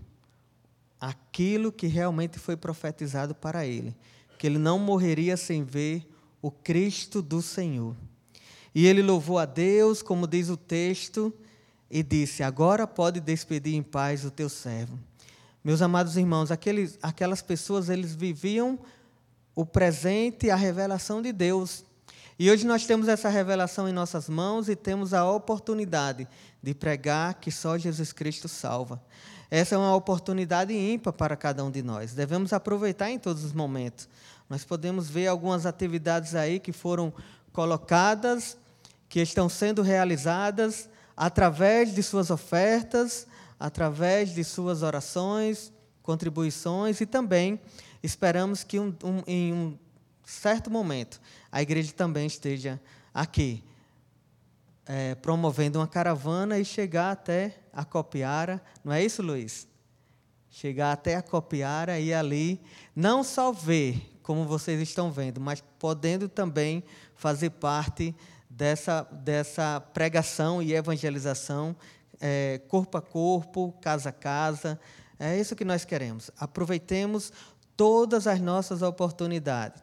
aquilo 1.01 1.73
que 1.73 1.87
realmente 1.87 2.39
foi 2.39 2.57
profetizado 2.57 3.35
para 3.35 3.67
ele, 3.67 3.95
que 4.39 4.47
ele 4.47 4.59
não 4.59 4.79
morreria 4.79 5.37
sem 5.37 5.63
ver 5.63 6.07
o 6.41 6.51
Cristo 6.51 7.23
do 7.23 7.41
Senhor. 7.41 7.97
E 8.75 8.87
ele 8.87 9.03
louvou 9.03 9.39
a 9.39 9.47
Deus, 9.47 10.03
como 10.03 10.27
diz 10.27 10.49
o 10.49 10.57
texto, 10.57 11.33
e 11.91 12.03
disse: 12.03 12.43
Agora 12.43 12.87
pode 12.87 13.21
despedir 13.21 13.75
em 13.75 13.83
paz 13.83 14.25
o 14.25 14.31
teu 14.31 14.49
servo. 14.49 14.99
Meus 15.63 15.81
amados 15.81 16.17
irmãos, 16.17 16.51
aqueles, 16.51 16.99
aquelas 17.01 17.41
pessoas, 17.41 17.89
eles 17.89 18.15
viviam 18.15 18.79
o 19.55 19.65
presente 19.65 20.47
e 20.47 20.51
a 20.51 20.57
revelação 20.57 21.23
de 21.23 21.33
Deus. 21.33 21.85
E 22.37 22.51
hoje 22.51 22.67
nós 22.67 22.85
temos 22.85 23.07
essa 23.07 23.29
revelação 23.29 23.89
em 23.89 23.93
nossas 23.93 24.29
mãos 24.29 24.69
e 24.69 24.75
temos 24.75 25.15
a 25.15 25.31
oportunidade 25.31 26.27
de 26.61 26.75
pregar 26.75 27.35
que 27.35 27.51
só 27.53 27.79
Jesus 27.79 28.13
Cristo 28.13 28.49
salva. 28.49 29.01
Essa 29.49 29.77
é 29.77 29.79
uma 29.79 29.95
oportunidade 29.95 30.75
ímpar 30.75 31.13
para 31.13 31.37
cada 31.37 31.65
um 31.65 31.71
de 31.71 31.81
nós. 31.81 32.13
Devemos 32.13 32.53
aproveitar 32.53 33.09
em 33.09 33.21
todos 33.21 33.45
os 33.45 33.53
momentos. 33.53 34.09
Nós 34.51 34.65
podemos 34.65 35.09
ver 35.09 35.29
algumas 35.29 35.65
atividades 35.65 36.35
aí 36.35 36.59
que 36.59 36.73
foram 36.73 37.13
colocadas 37.53 38.59
que 39.15 39.21
estão 39.21 39.49
sendo 39.49 39.81
realizadas 39.81 40.89
através 41.17 41.95
de 41.95 42.03
suas 42.03 42.33
ofertas, 42.33 43.29
através 43.61 44.35
de 44.35 44.43
suas 44.43 44.83
orações, 44.83 45.73
contribuições 46.03 47.01
e 47.01 47.07
também 47.07 47.61
esperamos 48.03 48.65
que 48.65 48.81
um, 48.81 48.93
um, 49.05 49.23
em 49.25 49.53
um 49.53 49.79
certo 50.25 50.69
momento, 50.69 51.21
a 51.53 51.63
igreja 51.63 51.93
também 51.93 52.27
esteja 52.27 52.81
aqui, 53.15 53.63
é, 54.85 55.15
promovendo 55.15 55.79
uma 55.79 55.87
caravana 55.87 56.59
e 56.59 56.65
chegar 56.65 57.13
até 57.13 57.61
a 57.73 57.85
Copiara. 57.85 58.61
Não 58.83 58.93
é 58.93 59.05
isso, 59.05 59.23
Luiz? 59.23 59.69
Chegar 60.51 60.91
até 60.91 61.15
a 61.15 61.23
Copiara 61.23 62.01
e 62.01 62.13
ali 62.13 62.61
não 62.97 63.23
só 63.23 63.53
ver, 63.53 64.19
como 64.25 64.45
vocês 64.45 64.81
estão 64.81 65.13
vendo, 65.13 65.41
mas 65.41 65.63
podendo 65.79 66.29
também 66.29 66.83
fazer 67.15 67.51
parte 67.51 68.13
dessa, 68.57 69.03
dessa 69.11 69.81
pregação 69.81 70.63
e 70.63 70.75
evangelização, 70.75 71.77
é, 72.21 72.61
corpo 72.69 72.97
a 72.97 73.03
corpo, 73.03 73.73
casa 73.81 74.11
a 74.11 74.13
casa. 74.13 74.79
É 75.19 75.39
isso 75.39 75.57
que 75.57 75.65
nós 75.65 75.85
queremos. 75.85 76.31
Aproveitemos 76.39 77.33
todas 77.77 78.27
as 78.27 78.41
nossas 78.41 78.83
oportunidades. 78.83 79.83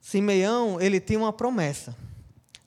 Simeão, 0.00 0.80
ele 0.80 1.00
tinha 1.00 1.18
uma 1.18 1.32
promessa. 1.32 1.96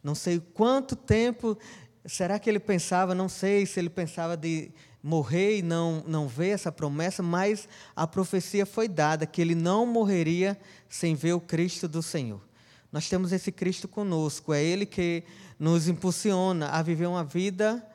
Não 0.03 0.15
sei 0.15 0.39
quanto 0.39 0.95
tempo, 0.95 1.57
será 2.05 2.39
que 2.39 2.49
ele 2.49 2.59
pensava, 2.59 3.13
não 3.13 3.29
sei 3.29 3.65
se 3.65 3.79
ele 3.79 3.89
pensava 3.89 4.35
de 4.35 4.71
morrer 5.01 5.59
e 5.59 5.61
não, 5.61 6.03
não 6.05 6.27
ver 6.27 6.49
essa 6.49 6.71
promessa, 6.71 7.21
mas 7.21 7.67
a 7.95 8.07
profecia 8.07 8.65
foi 8.65 8.87
dada 8.87 9.25
que 9.25 9.41
ele 9.41 9.55
não 9.55 9.85
morreria 9.85 10.59
sem 10.89 11.15
ver 11.15 11.33
o 11.33 11.39
Cristo 11.39 11.87
do 11.87 12.01
Senhor. 12.01 12.48
Nós 12.91 13.07
temos 13.07 13.31
esse 13.31 13.51
Cristo 13.51 13.87
conosco, 13.87 14.53
é 14.53 14.63
Ele 14.63 14.85
que 14.85 15.23
nos 15.59 15.87
impulsiona 15.87 16.69
a 16.69 16.81
viver 16.81 17.07
uma 17.07 17.23
vida 17.23 17.85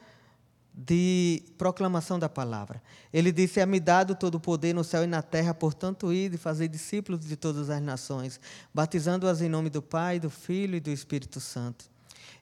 de 0.74 1.42
proclamação 1.57 2.18
da 2.18 2.28
palavra. 2.28 2.83
Ele 3.12 3.30
disse: 3.30 3.61
É-me 3.61 3.78
dado 3.78 4.14
todo 4.14 4.37
o 4.37 4.40
poder 4.40 4.74
no 4.74 4.83
céu 4.83 5.04
e 5.04 5.07
na 5.07 5.22
terra, 5.22 5.54
portanto, 5.54 6.12
ide 6.12 6.35
e 6.35 6.38
fazer 6.38 6.68
discípulos 6.68 7.20
de 7.20 7.37
todas 7.37 7.70
as 7.70 7.80
nações, 7.80 8.40
batizando-as 8.72 9.40
em 9.40 9.48
nome 9.48 9.70
do 9.70 9.80
Pai, 9.80 10.18
do 10.18 10.28
Filho 10.30 10.76
e 10.76 10.80
do 10.80 10.90
Espírito 10.90 11.40
Santo. 11.40 11.85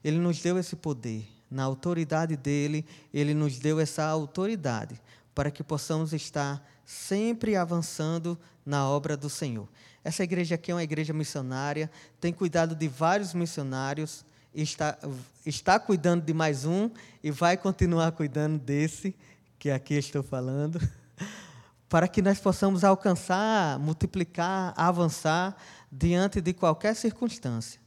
Ele 0.03 0.17
nos 0.17 0.41
deu 0.41 0.57
esse 0.57 0.75
poder. 0.75 1.27
Na 1.49 1.63
autoridade 1.63 2.35
dele, 2.35 2.83
ele 3.13 3.35
nos 3.35 3.59
deu 3.59 3.79
essa 3.79 4.03
autoridade 4.05 4.99
para 5.35 5.51
que 5.51 5.63
possamos 5.63 6.11
estar 6.11 6.67
sempre 6.83 7.55
avançando 7.55 8.37
na 8.65 8.87
obra 8.89 9.15
do 9.15 9.29
Senhor. 9.29 9.67
Essa 10.03 10.23
igreja 10.23 10.55
aqui 10.55 10.71
é 10.71 10.75
uma 10.75 10.83
igreja 10.83 11.13
missionária, 11.13 11.89
tem 12.19 12.33
cuidado 12.33 12.75
de 12.75 12.87
vários 12.87 13.33
missionários, 13.33 14.25
está, 14.53 14.97
está 15.45 15.79
cuidando 15.79 16.23
de 16.23 16.33
mais 16.33 16.65
um 16.65 16.89
e 17.23 17.31
vai 17.31 17.55
continuar 17.55 18.11
cuidando 18.11 18.59
desse 18.59 19.15
que 19.57 19.71
aqui 19.71 19.93
estou 19.93 20.21
falando, 20.21 20.77
para 21.87 22.07
que 22.07 22.21
nós 22.21 22.37
possamos 22.39 22.83
alcançar, 22.83 23.79
multiplicar, 23.79 24.73
avançar 24.75 25.55
diante 25.89 26.41
de 26.41 26.53
qualquer 26.53 26.95
circunstância. 26.95 27.79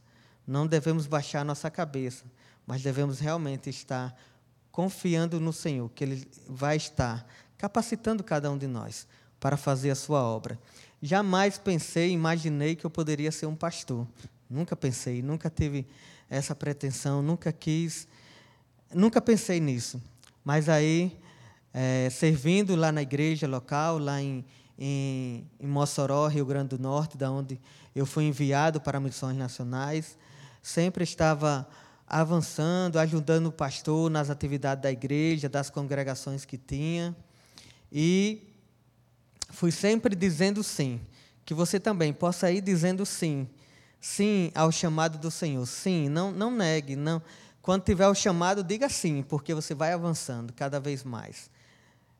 Não 0.45 0.65
devemos 0.65 1.05
baixar 1.05 1.45
nossa 1.45 1.69
cabeça, 1.69 2.25
mas 2.65 2.81
devemos 2.81 3.19
realmente 3.19 3.69
estar 3.69 4.15
confiando 4.71 5.39
no 5.39 5.53
Senhor, 5.53 5.89
que 5.89 6.03
Ele 6.03 6.27
vai 6.47 6.77
estar 6.77 7.27
capacitando 7.57 8.23
cada 8.23 8.49
um 8.49 8.57
de 8.57 8.65
nós 8.65 9.07
para 9.39 9.57
fazer 9.57 9.91
a 9.91 9.95
sua 9.95 10.23
obra. 10.23 10.57
Jamais 11.01 11.57
pensei, 11.57 12.11
imaginei 12.11 12.75
que 12.75 12.85
eu 12.85 12.89
poderia 12.89 13.31
ser 13.31 13.45
um 13.45 13.55
pastor. 13.55 14.07
Nunca 14.49 14.75
pensei, 14.75 15.21
nunca 15.21 15.49
tive 15.49 15.85
essa 16.29 16.55
pretensão, 16.55 17.21
nunca 17.21 17.51
quis, 17.51 18.07
nunca 18.93 19.21
pensei 19.21 19.59
nisso. 19.59 20.01
Mas 20.43 20.67
aí, 20.69 21.17
é, 21.73 22.09
servindo 22.09 22.75
lá 22.75 22.91
na 22.91 23.01
igreja 23.01 23.47
local, 23.47 23.99
lá 23.99 24.21
em, 24.21 24.43
em, 24.79 25.45
em 25.59 25.67
Mossoró, 25.67 26.27
Rio 26.27 26.45
Grande 26.45 26.69
do 26.69 26.79
Norte, 26.79 27.17
da 27.17 27.29
onde 27.29 27.59
eu 27.95 28.05
fui 28.05 28.23
enviado 28.23 28.79
para 28.81 28.99
missões 28.99 29.37
nacionais, 29.37 30.17
sempre 30.61 31.03
estava 31.03 31.67
avançando, 32.07 32.97
ajudando 32.97 33.47
o 33.47 33.51
pastor 33.51 34.09
nas 34.09 34.29
atividades 34.29 34.81
da 34.81 34.91
igreja, 34.91 35.49
das 35.49 35.69
congregações 35.69 36.45
que 36.45 36.57
tinha. 36.57 37.15
E 37.91 38.46
fui 39.49 39.71
sempre 39.71 40.15
dizendo 40.15 40.63
sim. 40.63 40.99
Que 41.45 41.53
você 41.53 41.79
também 41.79 42.13
possa 42.13 42.51
ir 42.51 42.61
dizendo 42.61 43.05
sim. 43.05 43.47
Sim 43.99 44.51
ao 44.53 44.71
chamado 44.71 45.17
do 45.17 45.31
Senhor. 45.31 45.65
Sim, 45.65 46.09
não, 46.09 46.31
não 46.31 46.51
negue. 46.51 46.95
Não. 46.95 47.21
Quando 47.61 47.83
tiver 47.83 48.07
o 48.07 48.15
chamado, 48.15 48.63
diga 48.63 48.87
sim, 48.87 49.23
porque 49.23 49.53
você 49.53 49.73
vai 49.73 49.91
avançando 49.91 50.53
cada 50.53 50.79
vez 50.79 51.03
mais. 51.03 51.49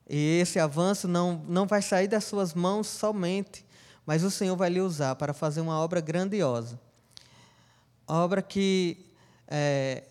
E 0.09 0.39
esse 0.39 0.59
avanço 0.59 1.07
não, 1.07 1.43
não 1.47 1.65
vai 1.65 1.81
sair 1.81 2.07
das 2.07 2.23
suas 2.23 2.53
mãos 2.53 2.87
somente, 2.87 3.65
mas 4.05 4.23
o 4.23 4.31
Senhor 4.31 4.55
vai 4.55 4.69
lhe 4.69 4.81
usar 4.81 5.15
para 5.15 5.33
fazer 5.33 5.61
uma 5.61 5.79
obra 5.79 5.99
grandiosa. 5.99 6.79
Obra 8.07 8.41
que, 8.41 9.05
é, 9.47 10.05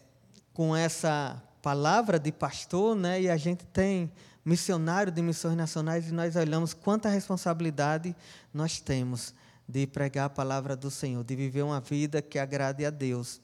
com 0.52 0.76
essa 0.76 1.42
palavra 1.62 2.18
de 2.18 2.31
pastor, 2.31 2.94
né, 2.94 3.22
e 3.22 3.31
a 3.31 3.37
gente 3.37 3.64
tem 3.66 4.12
missionário 4.46 5.11
de 5.11 5.20
missões 5.20 5.56
nacionais 5.56 6.09
e 6.09 6.12
nós 6.12 6.37
olhamos 6.37 6.72
quanta 6.72 7.09
responsabilidade 7.09 8.14
nós 8.54 8.78
temos 8.78 9.35
de 9.68 9.88
pregar 9.88 10.26
a 10.26 10.30
palavra 10.30 10.76
do 10.76 10.88
Senhor, 10.88 11.24
de 11.24 11.35
viver 11.35 11.62
uma 11.62 11.80
vida 11.80 12.22
que 12.22 12.38
agrade 12.38 12.87
a 12.87 12.90
Deus. 12.90 13.40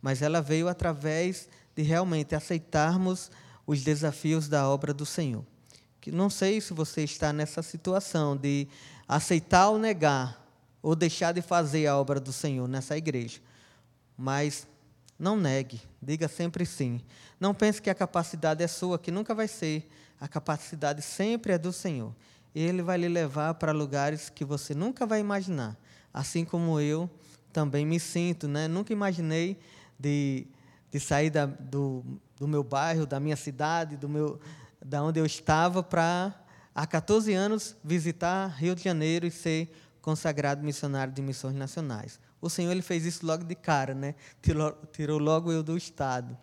Mas 0.00 0.22
ela 0.22 0.40
veio 0.40 0.68
através 0.68 1.48
de 1.74 1.82
realmente 1.82 2.36
aceitarmos 2.36 3.32
os 3.66 3.82
desafios 3.82 4.48
da 4.48 4.68
obra 4.68 4.94
do 4.94 5.04
Senhor. 5.04 5.44
Que 6.00 6.12
não 6.12 6.30
sei 6.30 6.60
se 6.60 6.72
você 6.72 7.02
está 7.02 7.32
nessa 7.32 7.60
situação 7.60 8.36
de 8.36 8.68
aceitar 9.08 9.70
ou 9.70 9.78
negar 9.78 10.40
ou 10.80 10.94
deixar 10.94 11.32
de 11.32 11.42
fazer 11.42 11.88
a 11.88 11.98
obra 11.98 12.20
do 12.20 12.32
Senhor 12.32 12.68
nessa 12.68 12.96
igreja. 12.96 13.40
Mas 14.16 14.68
não 15.18 15.36
negue, 15.36 15.82
diga 16.00 16.28
sempre 16.28 16.64
sim. 16.64 17.00
Não 17.40 17.52
pense 17.52 17.82
que 17.82 17.90
a 17.90 17.94
capacidade 17.94 18.62
é 18.62 18.68
sua, 18.68 19.00
que 19.00 19.10
nunca 19.10 19.34
vai 19.34 19.48
ser 19.48 19.90
a 20.20 20.28
capacidade 20.28 21.02
sempre 21.02 21.52
é 21.52 21.58
do 21.58 21.72
Senhor. 21.72 22.14
Ele 22.54 22.82
vai 22.82 22.98
lhe 22.98 23.08
levar 23.08 23.54
para 23.54 23.72
lugares 23.72 24.30
que 24.30 24.44
você 24.44 24.74
nunca 24.74 25.06
vai 25.06 25.20
imaginar. 25.20 25.76
Assim 26.12 26.44
como 26.44 26.78
eu 26.78 27.10
também 27.52 27.84
me 27.84 27.98
sinto, 27.98 28.46
né? 28.46 28.68
Nunca 28.68 28.92
imaginei 28.92 29.58
de, 29.98 30.46
de 30.90 31.00
sair 31.00 31.30
da, 31.30 31.46
do, 31.46 32.04
do 32.36 32.46
meu 32.46 32.62
bairro, 32.62 33.06
da 33.06 33.18
minha 33.18 33.36
cidade, 33.36 33.96
do 33.96 34.08
meu, 34.08 34.40
da 34.84 35.02
onde 35.02 35.18
eu 35.18 35.26
estava, 35.26 35.82
para, 35.82 36.34
há 36.74 36.86
14 36.86 37.32
anos, 37.32 37.76
visitar 37.82 38.48
Rio 38.48 38.74
de 38.74 38.82
Janeiro 38.82 39.26
e 39.26 39.30
ser 39.30 39.72
consagrado 40.00 40.62
missionário 40.62 41.12
de 41.12 41.22
missões 41.22 41.54
nacionais. 41.54 42.20
O 42.40 42.50
Senhor 42.50 42.70
ele 42.70 42.82
fez 42.82 43.06
isso 43.06 43.24
logo 43.26 43.42
de 43.42 43.54
cara, 43.54 43.94
né? 43.94 44.14
Tirou, 44.42 44.72
tirou 44.92 45.18
logo 45.18 45.50
eu 45.50 45.62
do 45.62 45.76
Estado. 45.76 46.36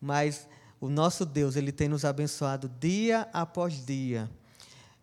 Mas 0.00 0.48
o 0.80 0.88
nosso 0.88 1.26
Deus 1.26 1.56
ele 1.56 1.72
tem 1.72 1.88
nos 1.88 2.04
abençoado 2.04 2.70
dia 2.80 3.28
após 3.32 3.84
dia. 3.84 4.30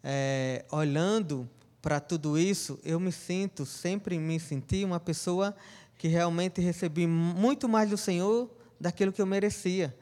É, 0.04 0.64
olhando 0.72 1.50
para 1.82 2.00
tudo 2.00 2.38
isso, 2.38 2.80
eu 2.84 3.00
me 3.00 3.12
sinto, 3.12 3.66
sempre 3.66 4.18
me 4.18 4.40
senti 4.40 4.84
uma 4.84 5.00
pessoa 5.00 5.56
que 5.98 6.08
realmente 6.08 6.62
recebi 6.62 7.06
muito 7.06 7.68
mais 7.68 7.90
do 7.90 7.98
Senhor 7.98 8.50
daquilo 8.80 9.12
que 9.12 9.22
eu 9.22 9.26
merecia. 9.26 9.96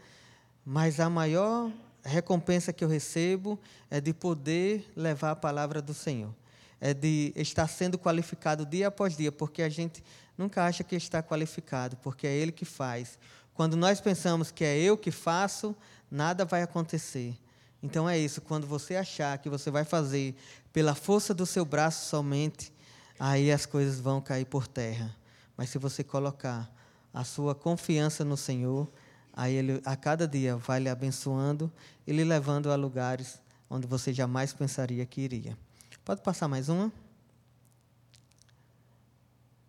Mas 0.65 0.99
a 0.99 1.09
maior 1.09 1.71
recompensa 2.03 2.71
que 2.71 2.83
eu 2.83 2.87
recebo 2.87 3.59
é 3.89 3.99
de 3.99 4.13
poder 4.13 4.89
levar 4.95 5.31
a 5.31 5.35
palavra 5.35 5.81
do 5.81 5.93
Senhor. 5.93 6.33
É 6.79 6.93
de 6.93 7.33
estar 7.35 7.67
sendo 7.67 7.97
qualificado 7.97 8.65
dia 8.65 8.87
após 8.87 9.15
dia, 9.15 9.31
porque 9.31 9.61
a 9.61 9.69
gente 9.69 10.03
nunca 10.37 10.65
acha 10.65 10.83
que 10.83 10.95
está 10.95 11.23
qualificado, 11.23 11.95
porque 11.97 12.27
é 12.27 12.35
Ele 12.35 12.51
que 12.51 12.65
faz. 12.65 13.17
Quando 13.53 13.77
nós 13.77 14.01
pensamos 14.01 14.51
que 14.51 14.63
é 14.63 14.77
eu 14.77 14.97
que 14.97 15.11
faço, 15.11 15.75
nada 16.09 16.45
vai 16.45 16.63
acontecer. 16.63 17.37
Então 17.81 18.09
é 18.09 18.17
isso, 18.17 18.41
quando 18.41 18.65
você 18.65 18.95
achar 18.95 19.37
que 19.37 19.49
você 19.49 19.69
vai 19.69 19.83
fazer 19.83 20.35
pela 20.71 20.95
força 20.95 21.33
do 21.33 21.45
seu 21.45 21.65
braço 21.65 22.09
somente, 22.09 22.73
aí 23.19 23.51
as 23.51 23.65
coisas 23.65 23.99
vão 23.99 24.21
cair 24.21 24.45
por 24.45 24.67
terra. 24.67 25.15
Mas 25.57 25.69
se 25.69 25.77
você 25.77 26.03
colocar 26.03 26.71
a 27.13 27.23
sua 27.23 27.53
confiança 27.53 28.23
no 28.23 28.37
Senhor, 28.37 28.91
aí 29.33 29.53
Ele 29.53 29.81
a 29.85 29.95
cada 29.95 30.27
dia 30.27 30.55
vai 30.55 30.79
lhe 30.79 30.89
abençoando 30.89 31.71
e 32.07 32.13
lhe 32.13 32.23
levando 32.23 32.71
a 32.71 32.75
lugares 32.75 33.39
onde 33.69 33.85
você 33.85 34.13
jamais 34.13 34.53
pensaria 34.53 35.05
que 35.05 35.21
iria. 35.21 35.57
Pode 36.05 36.21
passar 36.21 36.47
mais 36.47 36.69
uma? 36.69 36.91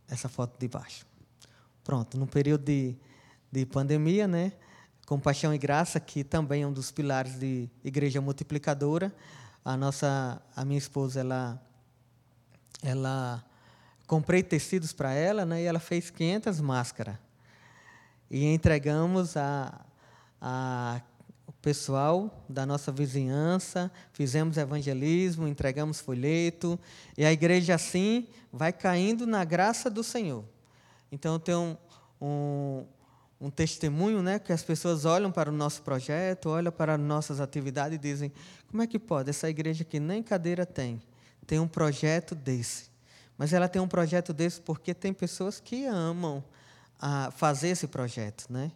Essa 0.08 0.28
foto 0.28 0.58
de 0.58 0.68
baixo. 0.68 1.06
Pronto, 1.82 2.18
no 2.18 2.26
período 2.26 2.64
de 2.64 2.96
de 3.54 3.64
pandemia, 3.64 4.26
né? 4.26 4.52
Compaixão 5.06 5.54
e 5.54 5.58
Graça, 5.58 6.00
que 6.00 6.24
também 6.24 6.64
é 6.64 6.66
um 6.66 6.72
dos 6.72 6.90
pilares 6.90 7.38
de 7.38 7.70
Igreja 7.84 8.20
Multiplicadora. 8.20 9.14
A 9.64 9.76
nossa, 9.76 10.42
a 10.56 10.64
minha 10.64 10.78
esposa, 10.78 11.20
ela, 11.20 11.62
ela 12.82 13.44
comprei 14.08 14.42
tecidos 14.42 14.92
para 14.92 15.12
ela, 15.12 15.46
né? 15.46 15.62
E 15.62 15.66
ela 15.66 15.78
fez 15.78 16.10
500 16.10 16.60
máscaras 16.60 17.16
e 18.28 18.44
entregamos 18.44 19.36
a, 19.36 19.86
a 20.40 21.00
pessoal 21.62 22.44
da 22.48 22.66
nossa 22.66 22.90
vizinhança, 22.90 23.88
fizemos 24.12 24.56
evangelismo, 24.56 25.46
entregamos 25.46 26.00
folheto, 26.00 26.76
e 27.16 27.24
a 27.24 27.32
igreja 27.32 27.76
assim 27.76 28.26
vai 28.52 28.72
caindo 28.72 29.28
na 29.28 29.44
graça 29.44 29.88
do 29.88 30.02
Senhor. 30.02 30.44
Então 31.12 31.38
tem 31.38 31.54
um, 31.54 31.76
um, 32.20 32.84
um 33.40 33.50
testemunho, 33.50 34.22
né, 34.22 34.38
que 34.38 34.52
as 34.52 34.62
pessoas 34.62 35.04
olham 35.04 35.30
para 35.30 35.50
o 35.50 35.52
nosso 35.52 35.82
projeto, 35.82 36.48
olham 36.48 36.72
para 36.72 36.96
nossas 36.96 37.40
atividades 37.40 37.96
e 37.96 38.00
dizem: 38.00 38.32
como 38.70 38.82
é 38.82 38.86
que 38.86 38.98
pode 38.98 39.30
essa 39.30 39.48
igreja 39.48 39.84
que 39.84 40.00
nem 40.00 40.22
cadeira 40.22 40.64
tem, 40.64 41.02
tem 41.46 41.58
um 41.58 41.68
projeto 41.68 42.34
desse? 42.34 42.90
Mas 43.36 43.52
ela 43.52 43.68
tem 43.68 43.82
um 43.82 43.88
projeto 43.88 44.32
desse 44.32 44.60
porque 44.60 44.94
tem 44.94 45.12
pessoas 45.12 45.60
que 45.60 45.84
amam 45.86 46.42
a 46.98 47.30
fazer 47.32 47.68
esse 47.68 47.86
projeto, 47.86 48.46
né? 48.48 48.70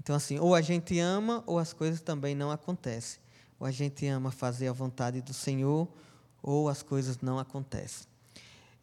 Então 0.00 0.16
assim, 0.16 0.38
ou 0.38 0.54
a 0.54 0.60
gente 0.60 0.98
ama 0.98 1.42
ou 1.46 1.58
as 1.58 1.72
coisas 1.72 2.00
também 2.00 2.34
não 2.34 2.50
acontecem. 2.50 3.20
Ou 3.58 3.66
a 3.66 3.70
gente 3.70 4.06
ama 4.06 4.32
fazer 4.32 4.66
a 4.66 4.72
vontade 4.72 5.20
do 5.22 5.32
Senhor 5.32 5.88
ou 6.42 6.68
as 6.68 6.82
coisas 6.82 7.20
não 7.20 7.38
acontecem. 7.38 8.08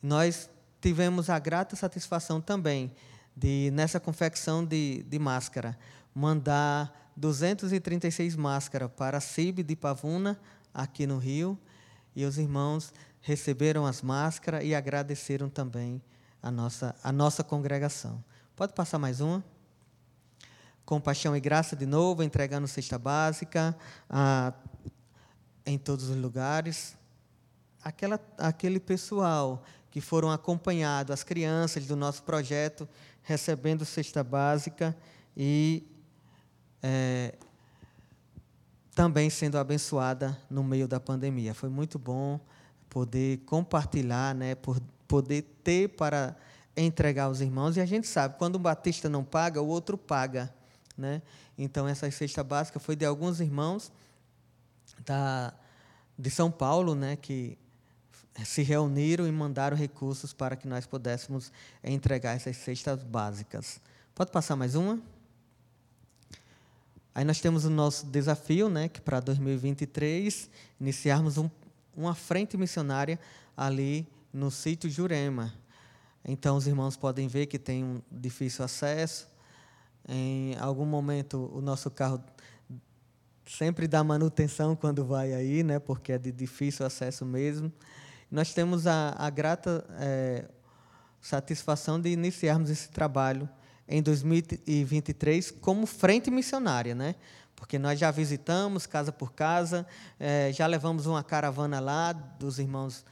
Nós 0.02 0.50
tivemos 0.80 1.30
a 1.30 1.38
grata 1.38 1.76
satisfação 1.76 2.40
também 2.40 2.90
de, 3.39 3.71
nessa 3.71 3.99
confecção 3.99 4.65
de, 4.65 5.04
de 5.04 5.17
máscara, 5.17 5.78
mandar 6.13 7.12
236 7.15 8.36
máscaras 8.36 8.91
para 8.91 9.17
a 9.17 9.21
CIB 9.21 9.63
de 9.63 9.75
Pavuna, 9.75 10.38
aqui 10.73 11.08
no 11.08 11.17
Rio, 11.17 11.58
e 12.15 12.25
os 12.25 12.38
irmãos 12.38 12.93
receberam 13.21 13.86
as 13.86 14.02
máscaras 14.02 14.63
e 14.63 14.75
agradeceram 14.75 15.49
também 15.49 16.02
a 16.43 16.52
nossa, 16.52 16.93
a 17.02 17.12
nossa 17.12 17.43
congregação. 17.43 18.23
Pode 18.56 18.73
passar 18.73 18.99
mais 18.99 19.21
uma? 19.21 19.43
Compaixão 20.86 21.36
e 21.36 21.39
graça 21.39 21.75
de 21.75 21.86
novo, 21.86 22.23
entregando 22.23 22.67
cesta 22.67 22.97
básica 22.97 23.75
a, 24.10 24.54
em 25.65 25.78
todos 25.78 26.10
os 26.10 26.15
lugares. 26.17 26.97
Aquela, 27.82 28.19
aquele 28.38 28.80
pessoal 28.80 29.63
que 29.89 30.02
foram 30.02 30.32
acompanhados, 30.32 31.12
as 31.12 31.23
crianças 31.23 31.86
do 31.86 31.95
nosso 31.95 32.23
projeto, 32.23 32.88
recebendo 33.30 33.86
cesta 33.86 34.24
básica 34.24 34.98
e 35.38 35.86
é, 36.82 37.36
também 38.96 39.30
sendo 39.30 39.60
abençoada 39.60 40.36
no 40.50 40.63
meio 40.63 40.88
da 40.88 41.00
pandemia. 41.00 41.54
Foi 41.54 41.70
muito 41.70 42.00
bom 42.00 42.39
poder 42.89 43.38
compartilhar, 43.46 44.34
né, 44.34 44.56
por 44.56 44.82
poder 45.08 45.44
ter 45.63 45.89
para 45.89 46.36
entregar 46.76 47.26
aos 47.26 47.39
irmãos. 47.39 47.78
E 47.78 47.82
a 47.82 47.86
gente 47.86 48.08
sabe, 48.08 48.36
quando 48.39 48.56
um 48.56 48.62
batista 48.62 49.08
não 49.08 49.24
paga, 49.24 49.62
o 49.62 49.68
outro 49.68 49.96
paga. 49.96 50.52
Né? 50.98 51.22
Então, 51.56 51.88
essa 51.88 52.10
cesta 52.10 52.44
básica 52.44 52.80
foi 52.80 52.96
de 52.96 53.06
alguns 53.06 53.39
irmãos 53.39 53.92
da, 55.06 55.54
de 56.18 56.32
São 56.32 56.50
Paulo, 56.50 56.96
né, 56.96 57.15
que 57.15 57.60
se 58.44 58.62
reuniram 58.62 59.28
e 59.28 59.32
mandaram 59.32 59.76
recursos 59.76 60.34
para 60.34 60.56
que 60.56 60.68
nós 60.68 60.86
pudéssemos 60.86 61.52
entregar 61.84 62.36
essas 62.36 62.58
cestas 62.58 63.04
básicas. 63.04 63.82
Pode 64.15 64.32
passar 64.32 64.56
mais 64.56 64.76
uma? 64.76 65.00
Aí 67.13 67.26
nós 67.26 67.42
temos 67.42 67.65
o 67.65 67.70
nosso 67.70 68.06
desafio, 68.06 68.70
né, 68.70 68.88
que 68.88 69.02
para 69.02 69.20
2023 69.20 70.50
iniciarmos 70.80 71.38
um, 71.38 71.50
uma 71.96 72.15
frente 72.15 72.56
missionária 72.56 73.20
ali 73.58 74.08
no 74.32 74.50
sítio 74.50 74.89
Jurema. 74.89 75.54
Então 76.24 76.56
os 76.56 76.68
irmãos 76.68 76.96
podem 76.96 77.28
ver 77.28 77.48
que 77.48 77.60
tem 77.60 77.84
um 77.84 78.02
difícil 78.12 78.63
acesso. 78.63 79.28
Em 80.08 80.56
algum 80.60 80.86
momento 80.86 81.52
o 81.54 81.62
nosso 81.62 81.89
carro 81.89 82.24
sempre 83.46 83.88
dá 83.88 84.04
manutenção 84.04 84.76
quando 84.76 85.04
vai 85.04 85.34
aí, 85.34 85.63
né, 85.63 85.80
porque 85.80 86.12
é 86.12 86.18
de 86.18 86.32
difícil 86.32 86.86
acesso 86.86 87.26
mesmo. 87.26 87.72
Nós 88.32 88.54
temos 88.54 88.86
a, 88.86 89.15
a 89.18 89.30
grata 89.30 89.86
é, 90.00 90.46
satisfação 91.20 92.00
de 92.00 92.10
iniciarmos 92.10 92.70
esse 92.70 92.89
trabalho 92.89 93.50
em 93.88 94.02
2023 94.02 95.52
como 95.52 95.86
frente 95.88 96.30
missionária, 96.30 96.94
né? 96.94 97.15
Porque 97.56 97.80
nós 97.80 98.00
já 98.00 98.12
visitamos 98.12 98.86
casa 98.86 99.12
por 99.12 99.34
casa, 99.34 99.86
é, 100.20 100.52
já 100.54 100.68
levamos 100.68 101.08
uma 101.08 101.24
caravana 101.24 101.80
lá 101.80 102.13
dos 102.13 102.60
irmãos 102.60 103.04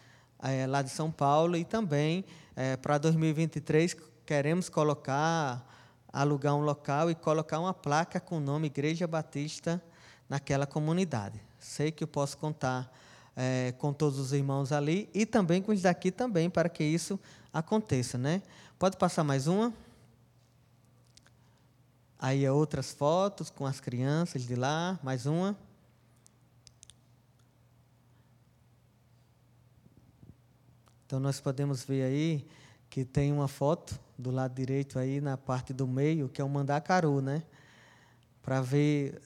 é, 0.41 0.67
lá 0.67 0.81
de 0.81 0.89
São 0.89 1.11
Paulo 1.11 1.57
e 1.57 1.65
também 1.65 2.23
é, 2.55 2.77
para 2.77 2.97
2023 2.97 3.95
queremos 4.25 4.69
colocar, 4.69 5.65
alugar 6.13 6.55
um 6.55 6.61
local 6.61 7.09
e 7.09 7.15
colocar 7.15 7.59
uma 7.59 7.73
placa 7.73 8.19
com 8.19 8.37
o 8.37 8.39
nome 8.39 8.67
Igreja 8.67 9.07
Batista 9.07 9.81
naquela 10.29 10.67
comunidade. 10.67 11.41
Sei 11.59 11.91
que 11.91 12.03
eu 12.03 12.07
posso 12.07 12.37
contar 12.37 12.91
é, 13.39 13.71
com 13.77 13.93
todos 13.93 14.17
os 14.17 14.33
irmãos 14.33 14.71
ali 14.71 15.07
e 15.13 15.23
também 15.23 15.61
com 15.61 15.71
os 15.71 15.83
daqui 15.83 16.09
também, 16.09 16.49
para 16.49 16.67
que 16.67 16.83
isso 16.83 17.19
aconteça, 17.53 18.17
né? 18.17 18.41
Pode 18.79 18.97
passar 18.97 19.23
mais 19.23 19.45
uma? 19.45 19.71
Aí 22.17 22.43
é 22.43 22.51
outras 22.51 22.91
fotos 22.91 23.51
com 23.51 23.63
as 23.67 23.79
crianças 23.79 24.41
de 24.41 24.55
lá, 24.55 24.99
mais 25.03 25.27
uma. 25.27 25.55
Então 31.05 31.19
nós 31.19 31.39
podemos 31.39 31.83
ver 31.83 32.03
aí 32.03 32.47
que 32.89 33.05
tem 33.05 33.31
uma 33.31 33.47
foto 33.47 33.99
do 34.17 34.31
lado 34.31 34.55
direito 34.55 34.97
aí 34.97 35.21
na 35.21 35.37
parte 35.37 35.71
do 35.73 35.87
meio, 35.87 36.27
que 36.27 36.41
é 36.41 36.43
o 36.43 36.49
mandacaru, 36.49 37.21
né? 37.21 37.43
Para 38.41 38.61
ver 38.61 39.21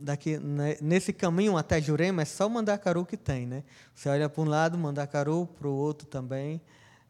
daqui 0.00 0.38
né, 0.38 0.78
nesse 0.80 1.12
caminho 1.12 1.56
até 1.56 1.80
Jurema 1.80 2.22
é 2.22 2.24
só 2.24 2.48
Mandacaru 2.48 3.04
que 3.04 3.16
tem, 3.16 3.46
né? 3.46 3.62
Você 3.94 4.08
olha 4.08 4.28
para 4.28 4.42
um 4.42 4.46
lado, 4.46 4.78
Mandacaru, 4.78 5.46
para 5.46 5.68
o 5.68 5.72
outro 5.72 6.06
também 6.06 6.60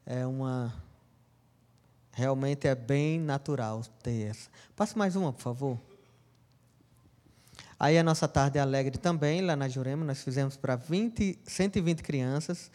é 0.04 0.26
uma 0.26 0.74
realmente 2.12 2.66
é 2.66 2.74
bem 2.74 3.20
natural 3.20 3.82
ter 4.02 4.28
essa. 4.28 4.50
Passe 4.74 4.98
mais 4.98 5.14
uma, 5.14 5.32
por 5.32 5.40
favor. 5.40 5.78
Aí 7.78 7.96
a 7.96 8.02
nossa 8.02 8.28
tarde 8.28 8.58
é 8.58 8.60
alegre 8.60 8.98
também, 8.98 9.40
lá 9.40 9.56
na 9.56 9.68
Jurema, 9.68 10.04
nós 10.04 10.22
fizemos 10.22 10.56
para 10.56 10.76
20, 10.76 11.38
120 11.44 12.02
crianças. 12.02 12.70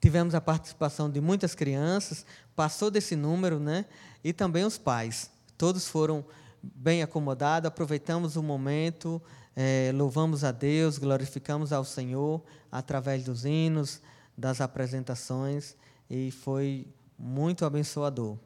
Tivemos 0.00 0.34
a 0.34 0.40
participação 0.40 1.08
de 1.08 1.20
muitas 1.20 1.54
crianças, 1.54 2.26
passou 2.54 2.90
desse 2.90 3.16
número, 3.16 3.58
né? 3.58 3.86
E 4.22 4.32
também 4.32 4.64
os 4.64 4.76
pais. 4.76 5.30
Todos 5.56 5.88
foram 5.88 6.24
bem 6.62 7.02
acomodado, 7.02 7.68
aproveitamos 7.68 8.36
o 8.36 8.42
momento, 8.42 9.20
é, 9.54 9.90
louvamos 9.94 10.44
a 10.44 10.52
Deus, 10.52 10.98
glorificamos 10.98 11.72
ao 11.72 11.84
Senhor 11.84 12.42
através 12.70 13.24
dos 13.24 13.44
hinos, 13.44 14.00
das 14.36 14.60
apresentações, 14.60 15.76
e 16.08 16.30
foi 16.30 16.86
muito 17.18 17.64
abençoador. 17.64 18.36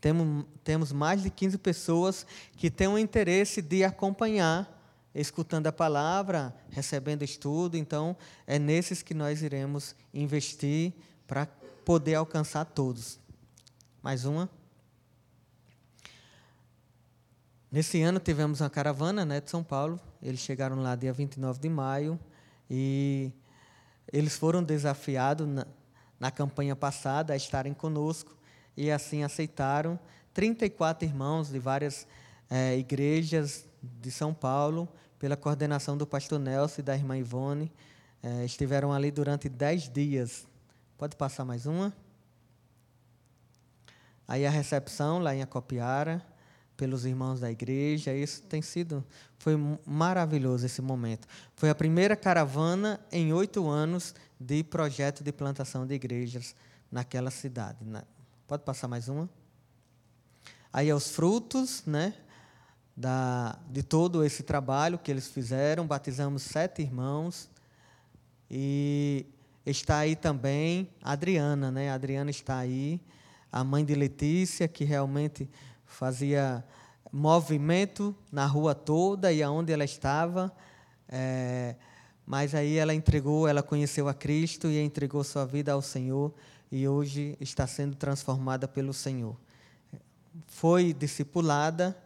Temos, 0.00 0.46
temos 0.64 0.90
mais 0.90 1.22
de 1.22 1.30
15 1.30 1.58
pessoas 1.58 2.26
que 2.56 2.70
têm 2.70 2.88
o 2.88 2.98
interesse 2.98 3.60
de 3.62 3.84
acompanhar, 3.84 4.80
escutando 5.14 5.66
a 5.66 5.72
palavra, 5.72 6.54
recebendo 6.70 7.22
estudo, 7.22 7.76
então 7.76 8.16
é 8.46 8.58
nesses 8.58 9.02
que 9.02 9.14
nós 9.14 9.42
iremos 9.42 9.94
investir 10.12 10.92
para 11.26 11.46
poder 11.84 12.14
alcançar 12.14 12.64
todos. 12.64 13.20
Mais 14.02 14.24
uma. 14.24 14.48
Nesse 17.72 18.02
ano 18.02 18.20
tivemos 18.20 18.60
uma 18.60 18.68
caravana 18.68 19.24
né, 19.24 19.40
de 19.40 19.48
São 19.48 19.64
Paulo. 19.64 19.98
Eles 20.22 20.40
chegaram 20.40 20.82
lá 20.82 20.94
dia 20.94 21.10
29 21.10 21.58
de 21.58 21.70
maio 21.70 22.20
e 22.68 23.32
eles 24.12 24.36
foram 24.36 24.62
desafiados 24.62 25.48
na, 25.48 25.66
na 26.20 26.30
campanha 26.30 26.76
passada 26.76 27.32
a 27.32 27.36
estarem 27.36 27.72
conosco 27.72 28.36
e 28.76 28.90
assim 28.90 29.22
aceitaram 29.22 29.98
34 30.34 31.08
irmãos 31.08 31.48
de 31.48 31.58
várias 31.58 32.06
é, 32.50 32.76
igrejas 32.76 33.64
de 33.82 34.10
São 34.10 34.34
Paulo, 34.34 34.86
pela 35.18 35.34
coordenação 35.34 35.96
do 35.96 36.06
pastor 36.06 36.38
Nelson 36.38 36.82
e 36.82 36.84
da 36.84 36.94
irmã 36.94 37.16
Ivone. 37.16 37.72
É, 38.22 38.44
estiveram 38.44 38.92
ali 38.92 39.10
durante 39.10 39.48
10 39.48 39.88
dias. 39.88 40.46
Pode 40.98 41.16
passar 41.16 41.46
mais 41.46 41.64
uma? 41.64 41.90
Aí 44.28 44.44
a 44.44 44.50
recepção 44.50 45.20
lá 45.20 45.34
em 45.34 45.40
Acopiara 45.40 46.22
pelos 46.76 47.04
irmãos 47.04 47.40
da 47.40 47.50
igreja. 47.50 48.14
Isso 48.14 48.42
tem 48.42 48.62
sido, 48.62 49.04
foi 49.38 49.54
maravilhoso 49.86 50.66
esse 50.66 50.82
momento. 50.82 51.26
Foi 51.54 51.70
a 51.70 51.74
primeira 51.74 52.16
caravana 52.16 53.00
em 53.10 53.32
oito 53.32 53.68
anos 53.68 54.14
de 54.38 54.62
projeto 54.64 55.22
de 55.22 55.32
plantação 55.32 55.86
de 55.86 55.94
igrejas 55.94 56.54
naquela 56.90 57.30
cidade. 57.30 57.78
Pode 58.46 58.64
passar 58.64 58.88
mais 58.88 59.08
uma? 59.08 59.28
Aí 60.72 60.88
é 60.88 60.94
os 60.94 61.10
frutos, 61.10 61.82
né? 61.86 62.14
Da, 62.94 63.58
de 63.70 63.82
todo 63.82 64.22
esse 64.22 64.42
trabalho 64.42 64.98
que 64.98 65.10
eles 65.10 65.28
fizeram, 65.28 65.86
batizamos 65.86 66.42
sete 66.42 66.82
irmãos 66.82 67.48
e 68.50 69.24
está 69.64 69.98
aí 69.98 70.14
também 70.14 70.90
a 71.02 71.12
Adriana, 71.12 71.70
né? 71.70 71.90
A 71.90 71.94
Adriana 71.94 72.30
está 72.30 72.58
aí, 72.58 73.00
a 73.50 73.64
mãe 73.64 73.82
de 73.82 73.94
Letícia, 73.94 74.68
que 74.68 74.84
realmente 74.84 75.48
fazia 75.92 76.64
movimento 77.12 78.14
na 78.30 78.46
rua 78.46 78.74
toda 78.74 79.32
e 79.32 79.42
aonde 79.42 79.72
ela 79.72 79.84
estava. 79.84 80.52
É, 81.08 81.76
mas 82.26 82.54
aí 82.54 82.78
ela 82.78 82.94
entregou, 82.94 83.46
ela 83.46 83.62
conheceu 83.62 84.08
a 84.08 84.14
Cristo 84.14 84.68
e 84.68 84.80
entregou 84.80 85.22
sua 85.22 85.44
vida 85.44 85.72
ao 85.72 85.82
Senhor 85.82 86.32
e 86.70 86.88
hoje 86.88 87.36
está 87.38 87.66
sendo 87.66 87.94
transformada 87.94 88.66
pelo 88.66 88.94
Senhor. 88.94 89.36
Foi 90.46 90.94
discipulada 90.94 91.96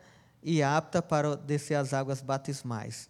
e 0.43 0.63
apta 0.63 1.01
para 1.01 1.37
descer 1.37 1.75
as 1.75 1.95
águas 1.95 2.21
batismais. 2.21 3.09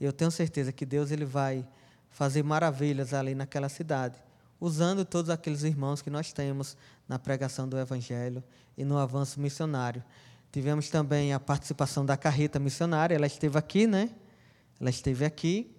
Eu 0.00 0.12
tenho 0.12 0.30
certeza 0.30 0.72
que 0.72 0.84
Deus 0.84 1.10
ele 1.10 1.24
vai 1.24 1.66
fazer 2.10 2.42
maravilhas 2.42 3.14
ali 3.14 3.34
naquela 3.34 3.68
cidade, 3.68 4.18
usando 4.60 5.04
todos 5.04 5.30
aqueles 5.30 5.62
irmãos 5.62 6.02
que 6.02 6.10
nós 6.10 6.32
temos 6.32 6.76
na 7.08 7.18
pregação 7.18 7.68
do 7.68 7.78
Evangelho 7.78 8.44
e 8.76 8.84
no 8.84 8.98
avanço 8.98 9.40
missionário. 9.40 10.04
Tivemos 10.52 10.90
também 10.90 11.32
a 11.32 11.40
participação 11.40 12.04
da 12.04 12.16
carreta 12.16 12.58
missionária, 12.58 13.14
ela 13.14 13.26
esteve 13.26 13.56
aqui, 13.56 13.86
né? 13.86 14.10
Ela 14.80 14.90
esteve 14.90 15.24
aqui. 15.24 15.74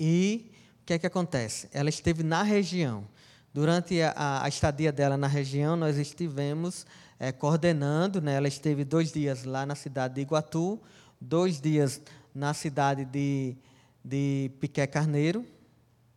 E 0.00 0.50
o 0.80 0.84
que 0.84 0.94
é 0.94 0.98
que 0.98 1.06
acontece? 1.06 1.68
Ela 1.72 1.88
esteve 1.88 2.22
na 2.22 2.42
região. 2.42 3.06
Durante 3.54 4.00
a, 4.00 4.42
a 4.42 4.48
estadia 4.48 4.90
dela 4.90 5.16
na 5.16 5.26
região, 5.26 5.76
nós 5.76 5.98
estivemos 5.98 6.86
é, 7.20 7.30
coordenando, 7.30 8.20
né? 8.20 8.34
Ela 8.34 8.48
esteve 8.48 8.84
dois 8.84 9.12
dias 9.12 9.44
lá 9.44 9.64
na 9.66 9.74
cidade 9.74 10.14
de 10.14 10.22
Iguatu, 10.22 10.80
dois 11.20 11.60
dias 11.60 12.00
na 12.34 12.54
cidade 12.54 13.04
de, 13.04 13.56
de 14.04 14.50
Piqué 14.58 14.86
Carneiro, 14.86 15.46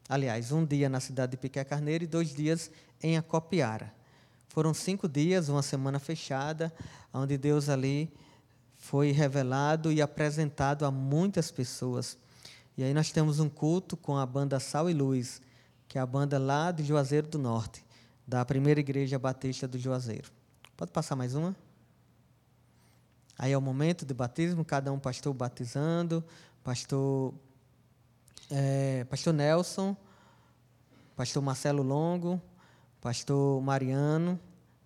aliás, 0.07 0.51
um 0.51 0.65
dia 0.65 0.89
na 0.89 0.99
cidade 0.99 1.31
de 1.31 1.37
Piqué 1.37 1.63
Carneiro 1.63 2.03
e 2.03 2.07
dois 2.07 2.33
dias 2.33 2.71
em 3.01 3.17
Acopiara. 3.17 3.93
Foram 4.47 4.73
cinco 4.73 5.07
dias, 5.07 5.49
uma 5.49 5.61
semana 5.61 5.99
fechada, 5.99 6.73
onde 7.13 7.37
Deus 7.37 7.67
ali 7.67 8.13
foi 8.77 9.11
revelado 9.11 9.91
e 9.91 10.01
apresentado 10.01 10.85
a 10.85 10.91
muitas 10.91 11.51
pessoas. 11.51 12.17
E 12.77 12.83
aí 12.83 12.93
nós 12.93 13.11
temos 13.11 13.39
um 13.39 13.49
culto 13.49 13.97
com 13.97 14.17
a 14.17 14.25
banda 14.25 14.59
Sal 14.59 14.89
e 14.89 14.93
Luz, 14.93 15.41
que 15.87 15.97
é 15.97 16.01
a 16.01 16.05
banda 16.05 16.37
lá 16.37 16.71
de 16.71 16.83
Juazeiro 16.83 17.27
do 17.27 17.37
Norte, 17.37 17.85
da 18.27 18.43
primeira 18.45 18.79
igreja 18.79 19.17
batista 19.17 19.67
do 19.67 19.77
Juazeiro. 19.77 20.31
Pode 20.75 20.91
passar 20.91 21.15
mais 21.15 21.35
uma? 21.35 21.55
Aí 23.37 23.51
é 23.51 23.57
o 23.57 23.61
momento 23.61 24.05
de 24.05 24.13
batismo, 24.13 24.63
cada 24.63 24.91
um 24.91 24.99
pastor 24.99 25.33
batizando, 25.33 26.23
pastor, 26.63 27.33
é, 28.49 29.03
pastor 29.05 29.33
Nelson, 29.33 29.95
pastor 31.15 31.41
Marcelo 31.41 31.83
Longo, 31.83 32.41
pastor 33.01 33.61
Mariano, 33.61 34.39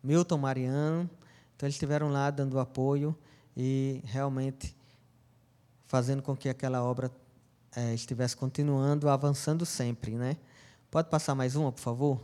Milton 0.04 0.38
Mariano. 0.38 1.10
Então, 1.56 1.68
eles 1.68 1.76
estiveram 1.76 2.10
lá 2.10 2.30
dando 2.30 2.60
apoio 2.60 3.16
e 3.56 4.02
realmente 4.06 4.76
fazendo 5.88 6.22
com 6.22 6.36
que 6.36 6.48
aquela 6.48 6.84
obra 6.84 7.12
é, 7.76 7.94
estivesse 7.94 8.36
continuando, 8.36 9.10
avançando 9.10 9.66
sempre. 9.66 10.12
Né? 10.12 10.38
Pode 10.90 11.10
passar 11.10 11.36
mais 11.36 11.56
uma, 11.56 11.72
por 11.72 11.82
favor? 11.82 12.22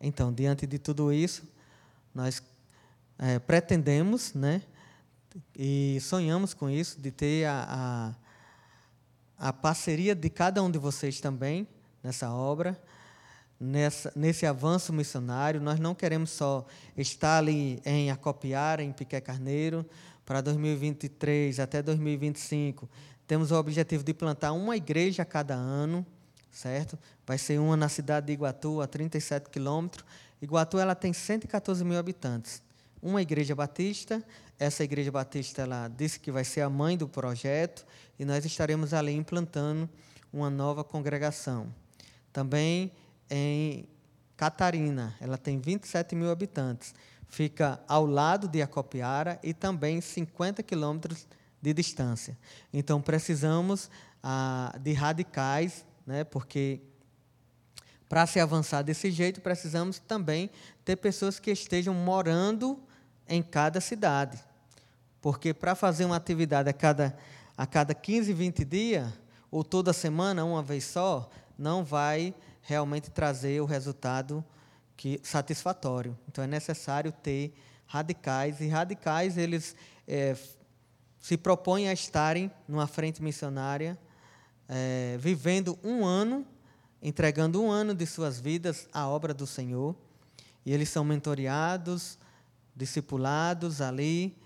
Então, 0.00 0.32
diante 0.32 0.66
de 0.66 0.78
tudo 0.78 1.12
isso, 1.12 1.44
nós 2.14 2.42
é, 3.18 3.38
pretendemos 3.38 4.34
né, 4.34 4.62
e 5.54 5.98
sonhamos 6.00 6.52
com 6.52 6.68
isso, 6.68 7.00
de 7.00 7.10
ter 7.10 7.46
a, 7.46 7.66
a, 7.68 8.14
a 9.38 9.52
parceria 9.52 10.14
de 10.14 10.30
cada 10.30 10.62
um 10.62 10.70
de 10.70 10.78
vocês 10.78 11.20
também 11.20 11.66
nessa 12.02 12.30
obra 12.30 12.80
nessa, 13.58 14.12
nesse 14.14 14.46
avanço 14.46 14.92
missionário. 14.92 15.60
Nós 15.60 15.80
não 15.80 15.94
queremos 15.94 16.30
só 16.30 16.66
estar 16.96 17.38
ali 17.38 17.80
em 17.84 18.10
Acopiara, 18.10 18.82
em 18.82 18.92
Piqué 18.92 19.20
Carneiro, 19.20 19.84
para 20.24 20.40
2023 20.40 21.58
até 21.60 21.82
2025. 21.82 22.88
Temos 23.26 23.50
o 23.50 23.56
objetivo 23.56 24.04
de 24.04 24.14
plantar 24.14 24.52
uma 24.52 24.76
igreja 24.76 25.22
a 25.22 25.26
cada 25.26 25.54
ano, 25.54 26.06
certo? 26.50 26.98
Vai 27.26 27.38
ser 27.38 27.58
uma 27.58 27.76
na 27.76 27.88
cidade 27.88 28.26
de 28.26 28.32
Iguatu, 28.32 28.80
a 28.80 28.86
37 28.86 29.50
quilômetros. 29.50 30.04
Iguatu 30.40 30.78
ela 30.78 30.94
tem 30.94 31.12
114 31.12 31.84
mil 31.84 31.98
habitantes. 31.98 32.62
Uma 33.02 33.22
igreja 33.22 33.54
batista, 33.54 34.22
essa 34.58 34.82
igreja 34.82 35.12
batista 35.12 35.62
ela 35.62 35.88
disse 35.88 36.18
que 36.18 36.30
vai 36.30 36.44
ser 36.44 36.62
a 36.62 36.70
mãe 36.70 36.96
do 36.96 37.08
projeto 37.08 37.86
e 38.18 38.24
nós 38.24 38.44
estaremos 38.44 38.94
ali 38.94 39.14
implantando 39.14 39.88
uma 40.32 40.50
nova 40.50 40.82
congregação. 40.82 41.72
Também 42.32 42.92
em 43.30 43.88
Catarina. 44.36 45.14
Ela 45.20 45.38
tem 45.38 45.58
27 45.58 46.14
mil 46.14 46.30
habitantes. 46.30 46.94
Fica 47.28 47.80
ao 47.88 48.06
lado 48.06 48.46
de 48.46 48.62
Acopiara 48.62 49.38
e 49.42 49.52
também 49.52 50.00
50 50.00 50.62
quilômetros 50.62 51.26
de 51.60 51.72
distância. 51.72 52.38
Então, 52.72 53.00
precisamos 53.00 53.90
ah, 54.22 54.76
de 54.80 54.92
radicais, 54.92 55.84
né, 56.06 56.22
porque 56.22 56.80
para 58.08 58.26
se 58.26 58.38
avançar 58.38 58.82
desse 58.82 59.10
jeito, 59.10 59.40
precisamos 59.40 59.98
também 59.98 60.50
ter 60.84 60.96
pessoas 60.96 61.38
que 61.38 61.50
estejam 61.50 61.92
morando 61.92 62.80
em 63.28 63.42
cada 63.42 63.80
cidade. 63.80 64.38
Porque 65.20 65.52
para 65.52 65.74
fazer 65.74 66.04
uma 66.04 66.16
atividade 66.16 66.68
a 66.68 66.72
cada, 66.72 67.16
a 67.56 67.66
cada 67.66 67.94
15, 67.94 68.32
20 68.32 68.64
dias, 68.64 69.12
ou 69.50 69.64
toda 69.64 69.92
semana, 69.92 70.44
uma 70.44 70.62
vez 70.62 70.84
só, 70.84 71.28
não 71.58 71.82
vai 71.82 72.34
realmente 72.62 73.10
trazer 73.10 73.60
o 73.60 73.64
resultado 73.64 74.44
que 74.96 75.20
satisfatório. 75.22 76.16
Então 76.28 76.42
é 76.42 76.46
necessário 76.46 77.12
ter 77.12 77.54
radicais 77.86 78.60
e 78.60 78.68
radicais 78.68 79.36
eles 79.36 79.74
é, 80.06 80.36
se 81.20 81.36
propõem 81.36 81.88
a 81.88 81.92
estarem 81.92 82.50
numa 82.68 82.86
frente 82.86 83.22
missionária, 83.22 83.98
é, 84.68 85.16
vivendo 85.18 85.78
um 85.82 86.04
ano, 86.04 86.46
entregando 87.06 87.62
um 87.62 87.70
ano 87.70 87.94
de 87.94 88.04
suas 88.04 88.40
vidas 88.40 88.88
à 88.92 89.06
obra 89.06 89.32
do 89.32 89.46
Senhor, 89.46 89.94
e 90.64 90.72
eles 90.72 90.88
são 90.88 91.04
mentoreados, 91.04 92.18
discipulados 92.74 93.80
ali 93.80 94.36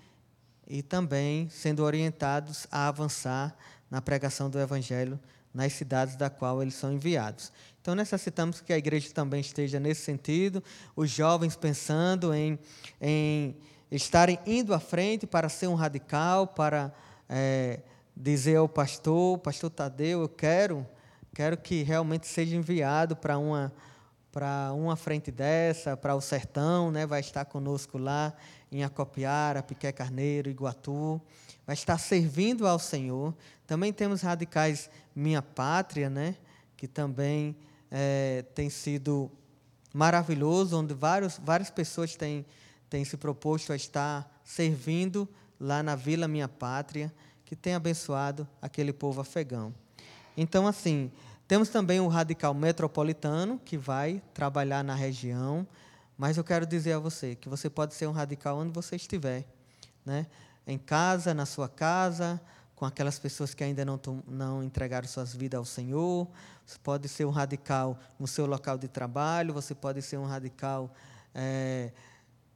e 0.67 0.83
também 0.83 1.49
sendo 1.49 1.83
orientados 1.83 2.67
a 2.69 2.87
avançar 2.87 3.57
na 3.89 3.99
pregação 3.99 4.47
do 4.47 4.59
Evangelho 4.59 5.19
nas 5.51 5.73
cidades 5.73 6.15
da 6.15 6.29
qual 6.29 6.61
eles 6.61 6.75
são 6.75 6.93
enviados. 6.93 7.51
Então 7.81 7.95
necessitamos 7.95 8.61
que 8.61 8.71
a 8.71 8.77
igreja 8.77 9.11
também 9.11 9.41
esteja 9.41 9.79
nesse 9.79 10.01
sentido, 10.01 10.63
os 10.95 11.09
jovens 11.09 11.55
pensando 11.55 12.31
em, 12.31 12.59
em 13.01 13.57
estarem 13.91 14.37
indo 14.45 14.71
à 14.71 14.79
frente 14.79 15.25
para 15.25 15.49
ser 15.49 15.65
um 15.65 15.73
radical, 15.73 16.45
para 16.45 16.93
é, 17.27 17.79
dizer 18.15 18.57
ao 18.57 18.69
pastor, 18.69 19.39
pastor 19.39 19.71
Tadeu, 19.71 20.21
eu 20.21 20.29
quero, 20.29 20.85
quero 21.33 21.57
que 21.57 21.83
realmente 21.83 22.27
seja 22.27 22.55
enviado 22.55 23.15
para 23.15 23.37
uma 23.37 23.73
para 24.31 24.71
uma 24.73 24.95
frente 24.95 25.29
dessa, 25.29 25.97
para 25.97 26.15
o 26.15 26.21
sertão, 26.21 26.89
né? 26.89 27.05
vai 27.05 27.19
estar 27.19 27.43
conosco 27.43 27.97
lá 27.97 28.33
em 28.71 28.81
Acopiara, 28.81 29.61
Piqué 29.61 29.91
Carneiro, 29.91 30.49
Iguatu, 30.49 31.21
vai 31.67 31.73
estar 31.73 31.97
servindo 31.97 32.65
ao 32.65 32.79
Senhor. 32.79 33.35
Também 33.67 33.91
temos 33.91 34.21
radicais 34.21 34.89
Minha 35.13 35.41
Pátria, 35.41 36.09
né? 36.09 36.37
que 36.77 36.87
também 36.87 37.57
é, 37.91 38.45
tem 38.55 38.69
sido 38.69 39.29
maravilhoso, 39.93 40.79
onde 40.79 40.93
vários, 40.93 41.37
várias 41.37 41.69
pessoas 41.69 42.15
têm, 42.15 42.45
têm 42.89 43.03
se 43.03 43.17
proposto 43.17 43.73
a 43.73 43.75
estar 43.75 44.41
servindo 44.45 45.27
lá 45.59 45.83
na 45.83 45.95
Vila 45.95 46.27
Minha 46.27 46.47
Pátria, 46.47 47.13
que 47.43 47.55
tem 47.55 47.73
abençoado 47.73 48.47
aquele 48.61 48.93
povo 48.93 49.19
afegão. 49.19 49.73
Então, 50.35 50.67
assim, 50.67 51.11
temos 51.47 51.69
também 51.69 51.99
o 51.99 52.07
radical 52.07 52.53
metropolitano, 52.53 53.59
que 53.63 53.77
vai 53.77 54.21
trabalhar 54.33 54.83
na 54.83 54.95
região, 54.95 55.67
mas 56.17 56.37
eu 56.37 56.43
quero 56.43 56.65
dizer 56.65 56.93
a 56.93 56.99
você 56.99 57.35
que 57.35 57.49
você 57.49 57.69
pode 57.69 57.93
ser 57.93 58.07
um 58.07 58.11
radical 58.11 58.57
onde 58.57 58.71
você 58.71 58.95
estiver, 58.95 59.45
né? 60.05 60.27
em 60.65 60.77
casa, 60.77 61.33
na 61.33 61.45
sua 61.45 61.67
casa, 61.67 62.39
com 62.75 62.85
aquelas 62.85 63.19
pessoas 63.19 63.53
que 63.53 63.63
ainda 63.63 63.85
não, 63.85 63.99
não 64.27 64.63
entregaram 64.63 65.07
suas 65.07 65.33
vidas 65.33 65.57
ao 65.57 65.65
Senhor. 65.65 66.27
Você 66.65 66.77
pode 66.81 67.07
ser 67.07 67.25
um 67.25 67.29
radical 67.29 67.99
no 68.19 68.27
seu 68.27 68.45
local 68.45 68.77
de 68.77 68.87
trabalho, 68.87 69.53
você 69.53 69.75
pode 69.75 70.01
ser 70.01 70.17
um 70.17 70.25
radical 70.25 70.93
é, 71.33 71.91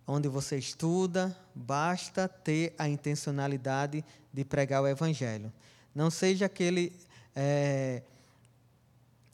onde 0.08 0.28
você 0.28 0.58
estuda. 0.58 1.36
Basta 1.54 2.28
ter 2.28 2.74
a 2.78 2.88
intencionalidade 2.88 4.04
de 4.34 4.46
pregar 4.46 4.82
o 4.82 4.88
Evangelho. 4.88 5.52
Não 5.94 6.10
seja 6.10 6.46
aquele. 6.46 6.94
É, 7.36 8.02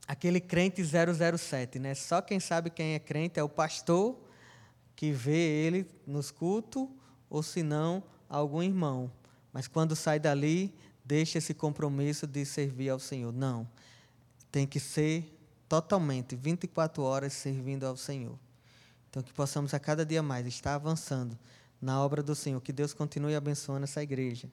aquele 0.07 0.41
crente 0.41 0.81
007, 0.83 1.79
né? 1.79 1.93
Só 1.93 2.21
quem 2.21 2.39
sabe 2.39 2.69
quem 2.69 2.95
é 2.95 2.99
crente 2.99 3.39
é 3.39 3.43
o 3.43 3.49
pastor 3.49 4.19
que 4.95 5.11
vê 5.11 5.65
ele 5.65 5.87
nos 6.05 6.31
cultos, 6.31 6.87
ou 7.29 7.41
se 7.41 7.63
não, 7.63 8.03
algum 8.29 8.61
irmão. 8.61 9.11
Mas 9.53 9.67
quando 9.67 9.95
sai 9.95 10.19
dali, 10.19 10.73
deixa 11.03 11.37
esse 11.37 11.53
compromisso 11.53 12.27
de 12.27 12.45
servir 12.45 12.89
ao 12.89 12.99
Senhor. 12.99 13.31
Não. 13.31 13.67
Tem 14.51 14.67
que 14.67 14.79
ser 14.79 15.37
totalmente, 15.67 16.35
24 16.35 17.01
horas 17.03 17.33
servindo 17.33 17.85
ao 17.85 17.95
Senhor. 17.95 18.37
Então, 19.09 19.23
que 19.23 19.33
possamos 19.33 19.73
a 19.73 19.79
cada 19.79 20.05
dia 20.05 20.21
mais 20.21 20.45
estar 20.45 20.75
avançando 20.75 21.37
na 21.81 22.01
obra 22.03 22.21
do 22.21 22.35
Senhor. 22.35 22.61
Que 22.61 22.71
Deus 22.71 22.93
continue 22.93 23.35
abençoando 23.35 23.83
essa 23.83 24.03
igreja, 24.03 24.49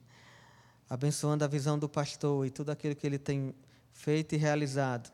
abençoando 0.89 1.45
a 1.45 1.49
visão 1.49 1.78
do 1.78 1.89
pastor 1.89 2.47
e 2.47 2.51
tudo 2.51 2.70
aquilo 2.70 2.95
que 2.95 3.07
ele 3.07 3.18
tem 3.18 3.55
feito 3.93 4.34
e 4.34 4.39
realizado 4.39 5.11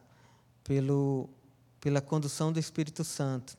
pelo, 0.63 1.29
pela 1.81 2.01
condução 2.01 2.53
do 2.53 2.59
Espírito 2.59 3.03
Santo. 3.03 3.57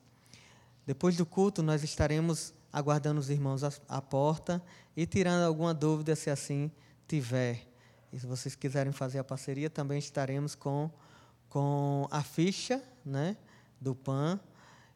Depois 0.86 1.16
do 1.16 1.26
culto, 1.26 1.62
nós 1.62 1.82
estaremos 1.82 2.54
aguardando 2.72 3.20
os 3.20 3.28
irmãos 3.28 3.64
à, 3.64 3.72
à 3.88 4.00
porta 4.00 4.62
e 4.96 5.06
tirando 5.06 5.42
alguma 5.42 5.74
dúvida, 5.74 6.14
se 6.14 6.30
assim 6.30 6.70
tiver. 7.08 7.66
E 8.12 8.18
se 8.18 8.26
vocês 8.26 8.54
quiserem 8.54 8.92
fazer 8.92 9.18
a 9.18 9.24
parceria, 9.24 9.68
também 9.68 9.98
estaremos 9.98 10.54
com, 10.54 10.90
com 11.48 12.06
a 12.10 12.22
ficha 12.22 12.82
né, 13.04 13.36
do 13.80 13.94
PAN. 13.94 14.40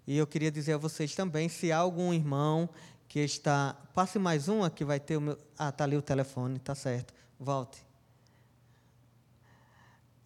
E 0.06 0.16
eu 0.16 0.26
queria 0.26 0.50
dizer 0.50 0.74
a 0.74 0.78
vocês 0.78 1.14
também, 1.14 1.48
se 1.48 1.70
há 1.72 1.78
algum 1.78 2.14
irmão 2.14 2.68
que 3.10 3.18
está. 3.18 3.74
Passe 3.92 4.20
mais 4.20 4.46
uma 4.46 4.70
que 4.70 4.84
vai 4.84 5.00
ter 5.00 5.16
o 5.16 5.20
meu. 5.20 5.38
Ah, 5.58 5.70
está 5.70 5.82
ali 5.82 5.96
o 5.96 6.02
telefone, 6.02 6.56
está 6.56 6.76
certo. 6.76 7.12
Volte. 7.38 7.84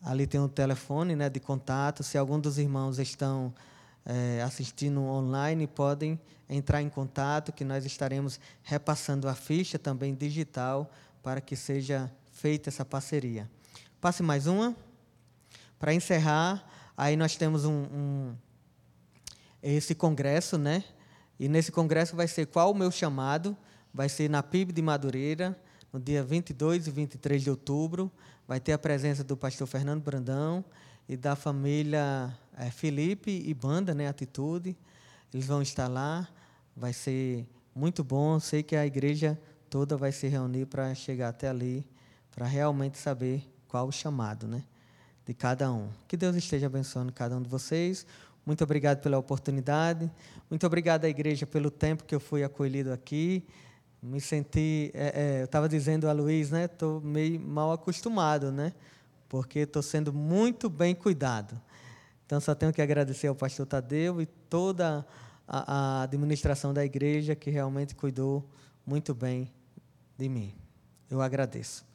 Ali 0.03 0.27
tem 0.27 0.39
um 0.39 0.49
telefone 0.49 1.17
né, 1.17 1.31
de 1.31 1.41
contato. 1.41 2.03
Se 2.03 2.19
algum 2.19 2.39
dos 2.39 2.59
irmãos 2.59 2.99
estão 2.99 3.55
é, 4.05 4.43
assistindo 4.43 5.01
online, 5.03 5.67
podem 5.67 6.21
entrar 6.47 6.83
em 6.83 6.91
contato, 6.91 7.55
que 7.55 7.65
nós 7.65 7.87
estaremos 7.87 8.39
repassando 8.63 9.31
a 9.31 9.35
ficha 9.35 9.79
também 9.79 10.15
digital 10.15 10.91
para 11.23 11.41
que 11.41 11.57
seja 11.57 12.13
feita 12.33 12.69
essa 12.69 12.85
parceria. 12.85 13.51
Passe 13.99 14.23
mais 14.23 14.47
uma. 14.47 14.77
Para 15.79 15.95
encerrar, 15.95 16.63
aí 16.95 17.17
nós 17.17 17.35
temos 17.35 17.65
um, 17.65 17.85
um, 17.85 18.35
esse 19.63 19.95
congresso, 19.95 20.59
né? 20.59 20.85
E 21.39 21.49
nesse 21.49 21.73
congresso 21.73 22.15
vai 22.15 22.29
ser 22.29 22.47
qual 22.47 22.71
o 22.71 22.75
meu 22.75 22.91
chamado? 22.91 23.57
Vai 23.93 24.09
ser 24.09 24.29
na 24.29 24.43
PIB 24.43 24.73
de 24.73 24.83
Madureira, 24.83 25.59
no 25.93 26.01
dia 26.01 26.23
22 26.23 26.87
e 26.87 26.91
23 26.91 27.43
de 27.43 27.51
outubro. 27.51 28.11
Vai 28.47 28.61
ter 28.61 28.73
a 28.73 28.79
presença 28.79 29.25
do 29.25 29.37
pastor 29.37 29.67
Fernando 29.67 30.03
Brandão 30.03 30.65
e 31.09 31.17
da 31.17 31.37
família 31.37 32.37
é, 32.57 32.71
Felipe 32.71 33.31
e 33.31 33.55
banda, 33.55 33.95
né, 33.95 34.09
Atitude. 34.09 34.77
Eles 35.33 35.47
vão 35.47 35.63
estar 35.63 35.89
lá. 35.89 36.29
Vai 36.77 36.93
ser 36.93 37.47
muito 37.75 38.05
bom. 38.05 38.39
Sei 38.39 38.63
que 38.63 38.77
a 38.77 38.87
igreja 38.87 39.39
toda 39.69 39.97
vai 39.97 40.13
se 40.13 40.29
reunir 40.29 40.67
para 40.67 40.95
chegar 40.95 41.29
até 41.29 41.49
ali, 41.49 41.87
para 42.31 42.47
realmente 42.47 42.99
saber 42.99 43.45
qual 43.67 43.89
o 43.89 43.93
chamado, 43.93 44.47
né, 44.47 44.63
de 45.27 45.35
cada 45.35 45.73
um. 45.73 45.89
Que 46.07 46.17
Deus 46.17 46.37
esteja 46.37 46.67
abençoando 46.67 47.13
cada 47.13 47.37
um 47.37 47.43
de 47.43 47.49
vocês. 47.49 48.07
Muito 48.45 48.63
obrigado 48.63 49.01
pela 49.01 49.19
oportunidade. 49.19 50.11
Muito 50.51 50.67
obrigado 50.67 51.05
à 51.05 51.09
igreja 51.09 51.47
pelo 51.47 51.71
tempo 51.71 52.05
que 52.05 52.15
eu 52.15 52.21
fui 52.21 52.45
acolhido 52.45 52.93
aqui. 52.93 53.47
Me 54.03 54.21
senti, 54.21 54.91
é, 54.93 55.13
é, 55.15 55.41
eu 55.41 55.45
estava 55.47 55.67
dizendo 55.67 56.09
a 56.09 56.13
Luiz, 56.13 56.51
né? 56.51 56.67
Estou 56.67 57.01
meio 57.01 57.41
mal 57.41 57.73
acostumado, 57.73 58.53
né? 58.53 58.75
Porque 59.29 59.61
estou 59.61 59.83
sendo 59.83 60.13
muito 60.13 60.69
bem 60.69 60.95
cuidado. 60.95 61.59
Então 62.27 62.39
só 62.39 62.55
tenho 62.55 62.73
que 62.73 62.83
agradecer 62.83 63.29
ao 63.29 63.35
pastor 63.35 63.67
Tadeu 63.67 64.21
e 64.21 64.27
toda 64.27 65.07
a, 65.49 66.01
a 66.01 66.03
administração 66.03 66.75
da 66.75 66.85
igreja 66.85 67.35
que 67.35 67.51
realmente 67.51 67.95
cuidou 67.95 68.47
muito 68.87 69.15
bem 69.15 69.51
de 70.19 70.29
mim. 70.29 70.55
Eu 71.11 71.23
agradeço. 71.23 71.87